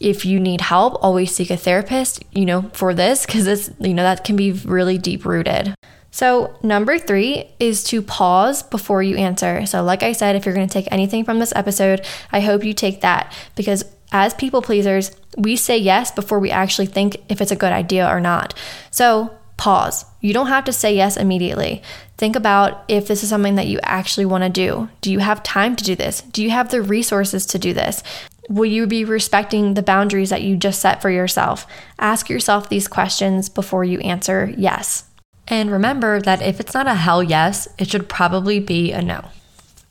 If 0.00 0.24
you 0.24 0.38
need 0.38 0.60
help, 0.60 1.02
always 1.02 1.34
seek 1.34 1.50
a 1.50 1.56
therapist, 1.56 2.22
you 2.32 2.46
know, 2.46 2.70
for 2.72 2.94
this 2.94 3.26
because 3.26 3.46
it's, 3.46 3.70
you 3.80 3.94
know, 3.94 4.04
that 4.04 4.24
can 4.24 4.36
be 4.36 4.52
really 4.52 4.96
deep 4.96 5.24
rooted. 5.24 5.74
So, 6.10 6.56
number 6.62 6.98
three 6.98 7.50
is 7.60 7.84
to 7.84 8.00
pause 8.00 8.62
before 8.62 9.02
you 9.02 9.16
answer. 9.16 9.66
So, 9.66 9.82
like 9.82 10.02
I 10.02 10.12
said, 10.12 10.36
if 10.36 10.46
you're 10.46 10.54
going 10.54 10.66
to 10.66 10.72
take 10.72 10.88
anything 10.90 11.24
from 11.24 11.38
this 11.38 11.52
episode, 11.54 12.04
I 12.32 12.40
hope 12.40 12.64
you 12.64 12.72
take 12.72 13.02
that 13.02 13.36
because 13.56 13.84
as 14.12 14.34
people 14.34 14.62
pleasers, 14.62 15.10
we 15.36 15.56
say 15.56 15.76
yes 15.76 16.10
before 16.10 16.38
we 16.38 16.50
actually 16.50 16.86
think 16.86 17.16
if 17.28 17.40
it's 17.40 17.50
a 17.50 17.56
good 17.56 17.72
idea 17.72 18.08
or 18.08 18.20
not. 18.20 18.54
So, 18.90 19.34
pause. 19.56 20.04
You 20.20 20.32
don't 20.32 20.46
have 20.46 20.64
to 20.64 20.72
say 20.72 20.96
yes 20.96 21.16
immediately. 21.16 21.82
Think 22.16 22.34
about 22.34 22.84
if 22.88 23.06
this 23.06 23.22
is 23.22 23.28
something 23.28 23.56
that 23.56 23.66
you 23.66 23.78
actually 23.82 24.26
want 24.26 24.44
to 24.44 24.50
do. 24.50 24.88
Do 25.00 25.12
you 25.12 25.18
have 25.18 25.42
time 25.42 25.76
to 25.76 25.84
do 25.84 25.94
this? 25.94 26.22
Do 26.22 26.42
you 26.42 26.50
have 26.50 26.70
the 26.70 26.80
resources 26.80 27.44
to 27.46 27.58
do 27.58 27.72
this? 27.74 28.02
Will 28.48 28.66
you 28.66 28.86
be 28.86 29.04
respecting 29.04 29.74
the 29.74 29.82
boundaries 29.82 30.30
that 30.30 30.42
you 30.42 30.56
just 30.56 30.80
set 30.80 31.02
for 31.02 31.10
yourself? 31.10 31.66
Ask 31.98 32.30
yourself 32.30 32.68
these 32.68 32.88
questions 32.88 33.48
before 33.48 33.84
you 33.84 33.98
answer 34.00 34.52
yes. 34.56 35.04
And 35.46 35.70
remember 35.70 36.20
that 36.20 36.42
if 36.42 36.60
it's 36.60 36.74
not 36.74 36.86
a 36.86 36.94
hell 36.94 37.22
yes, 37.22 37.68
it 37.78 37.90
should 37.90 38.08
probably 38.08 38.58
be 38.60 38.92
a 38.92 39.02
no. 39.02 39.28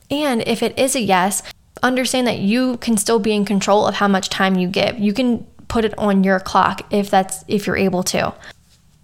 And 0.09 0.41
if 0.47 0.63
it 0.63 0.77
is 0.77 0.95
a 0.95 1.01
yes, 1.01 1.43
understand 1.83 2.27
that 2.27 2.39
you 2.39 2.77
can 2.77 2.97
still 2.97 3.19
be 3.19 3.33
in 3.33 3.45
control 3.45 3.87
of 3.87 3.95
how 3.95 4.07
much 4.07 4.29
time 4.29 4.55
you 4.55 4.67
give. 4.67 4.97
You 4.97 5.13
can 5.13 5.45
put 5.67 5.85
it 5.85 5.97
on 5.97 6.23
your 6.23 6.39
clock 6.39 6.85
if 6.91 7.09
that's 7.09 7.43
if 7.47 7.67
you're 7.67 7.77
able 7.77 8.03
to. 8.03 8.33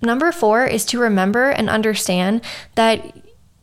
Number 0.02 0.32
4 0.32 0.66
is 0.66 0.86
to 0.86 1.00
remember 1.00 1.50
and 1.50 1.70
understand 1.70 2.42
that 2.76 3.16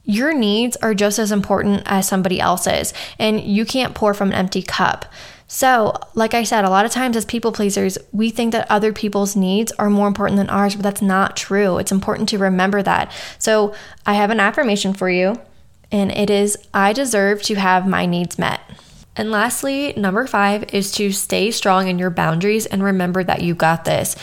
your 0.05 0.33
needs 0.33 0.77
are 0.77 0.95
just 0.95 1.19
as 1.19 1.31
important 1.31 1.83
as 1.87 2.09
somebody 2.09 2.41
else's 2.41 2.93
and 3.19 3.41
you 3.41 3.65
can't 3.65 3.95
pour 3.95 4.15
from 4.15 4.29
an 4.29 4.35
empty 4.35 4.63
cup. 4.63 5.05
So, 5.53 5.95
like 6.15 6.33
I 6.33 6.45
said, 6.45 6.65
a 6.65 6.71
lot 6.71 6.87
of 6.87 6.93
times 6.93 7.17
as 7.17 7.25
people 7.25 7.51
pleasers, 7.51 7.99
we 8.13 8.31
think 8.31 8.53
that 8.53 8.71
other 8.71 8.93
people's 8.93 9.35
needs 9.35 9.73
are 9.73 9.91
more 9.91 10.07
important 10.07 10.37
than 10.37 10.49
ours, 10.49 10.77
but 10.77 10.85
that's 10.85 11.03
not 11.03 11.37
true. 11.37 11.79
It's 11.79 11.91
important 11.91 12.29
to 12.29 12.39
remember 12.39 12.83
that. 12.83 13.13
So, 13.41 13.75
I 14.07 14.15
have 14.15 14.31
an 14.31 14.39
affirmation 14.39 14.95
for 14.95 15.11
you, 15.11 15.41
and 15.91 16.13
it 16.13 16.31
is 16.31 16.57
I 16.73 16.93
deserve 16.93 17.43
to 17.43 17.57
have 17.57 17.85
my 17.85 18.07
needs 18.07 18.39
met. 18.39 18.61
And 19.17 19.31
lastly, 19.31 19.93
number 19.97 20.27
five 20.27 20.73
is 20.73 20.93
to 20.93 21.13
stay 21.13 21.51
strong 21.51 21.89
in 21.89 21.99
your 21.99 22.11
boundaries 22.11 22.67
and 22.67 22.83
remember 22.83 23.25
that 23.25 23.43
you 23.43 23.55
got 23.55 23.85
this. 23.85 24.17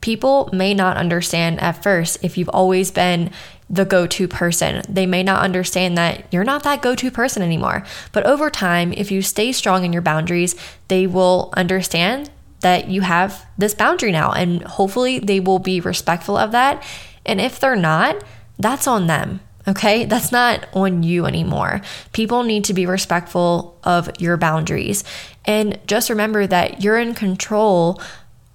People 0.00 0.50
may 0.52 0.74
not 0.74 0.98
understand 0.98 1.60
at 1.60 1.82
first 1.82 2.22
if 2.22 2.36
you've 2.36 2.50
always 2.50 2.90
been 2.90 3.30
the 3.70 3.84
go 3.86 4.06
to 4.06 4.28
person. 4.28 4.82
They 4.88 5.06
may 5.06 5.22
not 5.22 5.42
understand 5.42 5.96
that 5.96 6.30
you're 6.30 6.44
not 6.44 6.62
that 6.64 6.82
go 6.82 6.94
to 6.94 7.10
person 7.10 7.42
anymore. 7.42 7.84
But 8.12 8.26
over 8.26 8.50
time, 8.50 8.92
if 8.92 9.10
you 9.10 9.22
stay 9.22 9.52
strong 9.52 9.84
in 9.84 9.92
your 9.92 10.02
boundaries, 10.02 10.54
they 10.88 11.06
will 11.06 11.52
understand 11.56 12.30
that 12.60 12.88
you 12.88 13.00
have 13.00 13.46
this 13.56 13.74
boundary 13.74 14.12
now. 14.12 14.32
And 14.32 14.62
hopefully, 14.62 15.18
they 15.18 15.40
will 15.40 15.58
be 15.58 15.80
respectful 15.80 16.36
of 16.36 16.52
that. 16.52 16.82
And 17.24 17.40
if 17.40 17.58
they're 17.58 17.76
not, 17.76 18.22
that's 18.58 18.86
on 18.86 19.06
them. 19.06 19.40
Okay, 19.66 20.04
that's 20.04 20.30
not 20.30 20.68
on 20.74 21.02
you 21.02 21.24
anymore. 21.24 21.80
People 22.12 22.42
need 22.42 22.64
to 22.64 22.74
be 22.74 22.84
respectful 22.84 23.78
of 23.82 24.10
your 24.20 24.36
boundaries. 24.36 25.04
And 25.46 25.78
just 25.86 26.10
remember 26.10 26.46
that 26.46 26.82
you're 26.82 26.98
in 26.98 27.14
control 27.14 28.00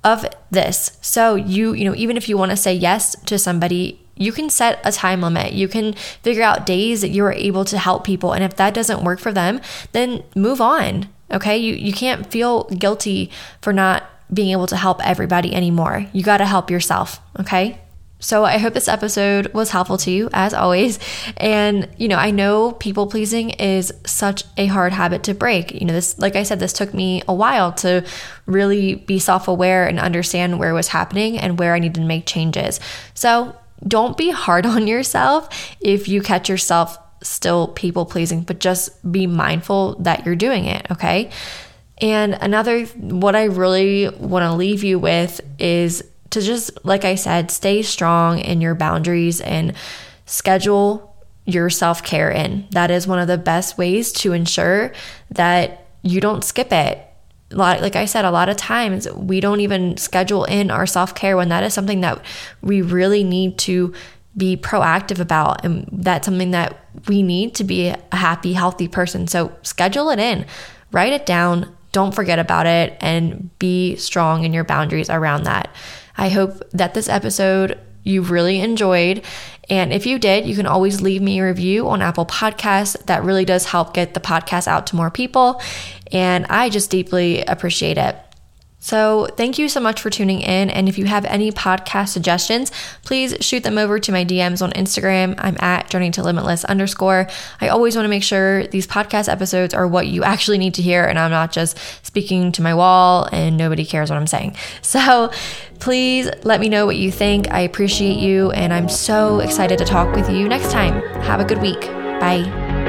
of 0.04 0.26
this. 0.52 0.98
So 1.02 1.36
you, 1.36 1.74
you 1.74 1.86
know, 1.86 1.96
even 1.96 2.16
if 2.16 2.30
you 2.30 2.38
want 2.38 2.52
to 2.52 2.58
say 2.58 2.74
yes 2.74 3.16
to 3.24 3.40
somebody, 3.40 4.00
you 4.16 4.32
can 4.32 4.50
set 4.50 4.80
a 4.84 4.92
time 4.92 5.22
limit. 5.22 5.54
You 5.54 5.68
can 5.68 5.94
figure 5.94 6.44
out 6.44 6.66
days 6.66 7.02
that 7.02 7.10
you 7.10 7.24
are 7.26 7.34
able 7.34 7.66
to 7.66 7.78
help 7.78 8.04
people. 8.04 8.34
And 8.34 8.44
if 8.44 8.56
that 8.58 8.74
doesn't 8.74 9.04
work 9.04 9.20
for 9.20 9.32
them, 9.32 9.62
then 9.94 10.24
move 10.36 10.62
on. 10.62 11.08
Okay? 11.32 11.58
You 11.58 11.74
you 11.74 11.94
can't 11.94 12.30
feel 12.32 12.66
guilty 12.66 13.32
for 13.62 13.74
not 13.74 14.04
being 14.32 14.52
able 14.52 14.68
to 14.68 14.78
help 14.78 15.06
everybody 15.06 15.54
anymore. 15.56 16.06
You 16.14 16.24
got 16.24 16.38
to 16.38 16.46
help 16.46 16.70
yourself, 16.70 17.20
okay? 17.40 17.80
So 18.20 18.44
I 18.44 18.58
hope 18.58 18.74
this 18.74 18.88
episode 18.88 19.54
was 19.54 19.72
helpful 19.72 19.98
to 20.00 20.12
you 20.12 20.30
as 20.34 20.54
always. 20.54 21.00
And 21.38 21.88
you 21.98 22.08
know, 22.08 22.18
I 22.18 22.32
know 22.32 22.74
people 22.74 23.08
pleasing 23.08 23.52
is 23.52 23.94
such 24.06 24.44
a 24.58 24.66
hard 24.66 24.94
habit 24.94 25.24
to 25.24 25.34
break. 25.34 25.74
You 25.74 25.86
know, 25.86 25.94
this 25.94 26.20
like 26.20 26.36
I 26.36 26.44
said 26.44 26.60
this 26.60 26.74
took 26.74 26.94
me 26.94 27.24
a 27.28 27.34
while 27.34 27.72
to 27.74 28.06
really 28.46 28.96
be 28.96 29.20
self-aware 29.20 29.88
and 29.88 30.00
understand 30.00 30.60
where 30.60 30.70
it 30.70 30.74
was 30.74 30.90
happening 30.90 31.38
and 31.38 31.58
where 31.58 31.74
I 31.74 31.80
needed 31.80 32.02
to 32.02 32.08
make 32.08 32.26
changes. 32.26 32.80
So, 33.14 33.56
don't 33.88 34.18
be 34.18 34.30
hard 34.30 34.66
on 34.66 34.88
yourself 34.88 35.48
if 35.80 36.10
you 36.10 36.22
catch 36.22 36.50
yourself 36.50 36.98
still 37.24 37.70
people 37.70 38.06
pleasing, 38.06 38.42
but 38.42 38.60
just 38.60 38.90
be 39.10 39.28
mindful 39.28 39.96
that 40.00 40.26
you're 40.26 40.36
doing 40.36 40.66
it, 40.66 40.86
okay? 40.92 41.32
And 42.02 42.34
another 42.34 42.86
what 42.86 43.36
I 43.36 43.46
really 43.46 44.10
want 44.10 44.44
to 44.44 44.54
leave 44.54 44.84
you 44.84 45.00
with 45.00 45.42
is 45.60 46.04
to 46.32 46.42
just, 46.42 46.72
like 46.86 47.06
I 47.06 47.16
said, 47.16 47.52
stay 47.52 47.82
strong 47.82 48.40
in 48.40 48.62
your 48.62 48.76
boundaries 48.76 49.42
and 49.42 49.74
schedule 50.26 51.16
your 51.46 51.70
self 51.70 52.04
care 52.04 52.30
in. 52.30 52.68
That 52.72 52.92
is 52.92 53.08
one 53.08 53.20
of 53.20 53.28
the 53.28 53.38
best 53.38 53.78
ways 53.78 54.12
to 54.14 54.34
ensure 54.34 54.92
that 55.32 55.88
you 56.02 56.22
don't 56.22 56.44
skip 56.44 56.72
it. 56.72 57.06
Like 57.52 57.96
I 57.96 58.06
said, 58.06 58.26
a 58.26 58.32
lot 58.32 58.48
of 58.48 58.58
times 58.58 59.10
we 59.12 59.40
don't 59.40 59.60
even 59.60 59.98
schedule 59.98 60.46
in 60.46 60.70
our 60.70 60.86
self 60.86 61.16
care 61.16 61.36
when 61.36 61.50
that 61.50 61.64
is 61.64 61.74
something 61.74 62.02
that 62.02 62.24
we 62.62 62.82
really 62.82 63.24
need 63.24 63.58
to 63.60 63.94
be 64.38 64.56
proactive 64.56 65.20
about. 65.20 65.66
And 65.66 65.88
that's 65.92 66.26
something 66.26 66.52
that 66.52 66.86
we 67.08 67.24
need 67.24 67.56
to 67.56 67.64
be 67.64 67.88
a 67.88 68.00
happy, 68.16 68.54
healthy 68.54 68.88
person. 68.88 69.28
So 69.28 69.52
schedule 69.64 70.10
it 70.12 70.20
in, 70.20 70.46
write 70.92 71.14
it 71.14 71.26
down, 71.26 71.76
don't 71.92 72.14
forget 72.14 72.38
about 72.38 72.68
it, 72.68 72.96
and 73.02 73.50
be 73.58 73.96
strong 73.96 74.44
in 74.44 74.54
your 74.54 74.64
boundaries 74.64 75.10
around 75.10 75.44
that. 75.44 75.74
I 76.20 76.28
hope 76.28 76.70
that 76.72 76.94
this 76.94 77.08
episode 77.08 77.80
you 78.04 78.22
really 78.22 78.60
enjoyed. 78.60 79.24
And 79.70 79.94
if 79.94 80.06
you 80.06 80.20
did, 80.20 80.46
you 80.46 80.56
can 80.56 80.66
always 80.66 81.02
leave 81.02 81.22
me 81.22 81.40
a 81.40 81.46
review 81.46 81.88
on 81.88 82.02
Apple 82.02 82.26
Podcasts. 82.26 83.02
That 83.06 83.24
really 83.24 83.46
does 83.46 83.66
help 83.66 83.94
get 83.94 84.14
the 84.14 84.20
podcast 84.20 84.68
out 84.68 84.88
to 84.88 84.98
more 84.98 85.10
people. 85.10 85.62
And 86.12 86.46
I 86.48 86.70
just 86.70 86.90
deeply 86.90 87.44
appreciate 87.46 87.98
it. 87.98 88.18
So, 88.90 89.28
thank 89.38 89.60
you 89.60 89.70
so 89.70 89.80
much 89.80 90.02
for 90.02 90.10
tuning 90.10 90.42
in. 90.42 90.72
And 90.72 90.90
if 90.90 90.98
you 90.98 91.06
have 91.06 91.24
any 91.26 91.52
podcast 91.52 92.08
suggestions, 92.08 92.72
please 93.06 93.36
shoot 93.40 93.64
them 93.64 93.78
over 93.78 94.00
to 94.00 94.12
my 94.12 94.26
DMs 94.26 94.64
on 94.64 94.72
Instagram. 94.72 95.36
I'm 95.38 95.56
at 95.60 95.92
journey 95.92 96.10
to 96.10 96.24
limitless 96.24 96.66
underscore. 96.66 97.28
I 97.62 97.68
always 97.68 97.96
want 97.96 98.06
to 98.06 98.10
make 98.10 98.24
sure 98.24 98.66
these 98.66 98.88
podcast 98.88 99.32
episodes 99.32 99.76
are 99.76 99.88
what 99.88 100.08
you 100.08 100.24
actually 100.24 100.58
need 100.58 100.74
to 100.74 100.82
hear, 100.82 101.06
and 101.06 101.20
I'm 101.20 101.30
not 101.30 101.52
just 101.52 101.78
speaking 102.04 102.52
to 102.54 102.64
my 102.64 102.74
wall 102.74 103.30
and 103.32 103.58
nobody 103.58 103.86
cares 103.86 104.10
what 104.10 104.18
I'm 104.18 104.26
saying. 104.26 104.56
So, 104.82 105.32
please 105.80 106.28
let 106.44 106.60
me 106.60 106.68
know 106.68 106.88
what 106.88 106.96
you 106.96 107.12
think. 107.12 107.52
I 107.52 107.60
appreciate 107.60 108.18
you, 108.18 108.50
and 108.52 108.74
I'm 108.74 108.90
so 108.90 109.40
excited 109.40 109.78
to 109.78 109.86
talk 109.86 110.16
with 110.16 110.32
you 110.32 110.48
next 110.48 110.72
time. 110.72 111.04
Have 111.22 111.40
a 111.42 111.46
good 111.46 111.62
week. 111.62 111.82
Bye. 112.20 112.89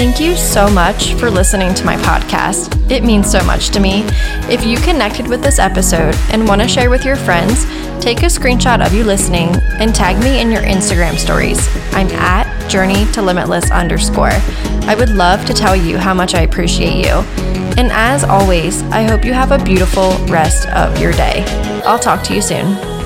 Thank 0.00 0.18
you 0.18 0.34
so 0.34 0.66
much 0.70 1.12
for 1.16 1.30
listening 1.30 1.74
to 1.74 1.84
my 1.84 1.94
podcast. 1.98 2.90
It 2.90 3.04
means 3.04 3.30
so 3.30 3.44
much 3.44 3.68
to 3.68 3.80
me. 3.80 4.04
If 4.48 4.64
you 4.64 4.78
connected 4.78 5.28
with 5.28 5.42
this 5.42 5.58
episode 5.58 6.14
and 6.32 6.48
want 6.48 6.62
to 6.62 6.68
share 6.68 6.88
with 6.88 7.04
your 7.04 7.16
friends, 7.16 7.66
take 8.02 8.22
a 8.22 8.32
screenshot 8.32 8.84
of 8.84 8.94
you 8.94 9.04
listening 9.04 9.50
and 9.78 9.94
tag 9.94 10.18
me 10.24 10.40
in 10.40 10.50
your 10.50 10.62
Instagram 10.62 11.18
stories. 11.18 11.68
I'm 11.92 12.06
at 12.12 12.70
journey 12.70 13.04
to 13.12 13.20
limitless 13.20 13.70
underscore. 13.70 14.30
I 14.88 14.94
would 14.98 15.10
love 15.10 15.44
to 15.44 15.52
tell 15.52 15.76
you 15.76 15.98
how 15.98 16.14
much 16.14 16.34
I 16.34 16.44
appreciate 16.44 17.04
you. 17.04 17.16
And 17.76 17.92
as 17.92 18.24
always, 18.24 18.82
I 18.84 19.02
hope 19.02 19.22
you 19.22 19.34
have 19.34 19.52
a 19.52 19.62
beautiful 19.62 20.12
rest 20.28 20.66
of 20.68 20.98
your 20.98 21.12
day. 21.12 21.44
I'll 21.84 21.98
talk 21.98 22.22
to 22.22 22.34
you 22.34 22.40
soon. 22.40 22.99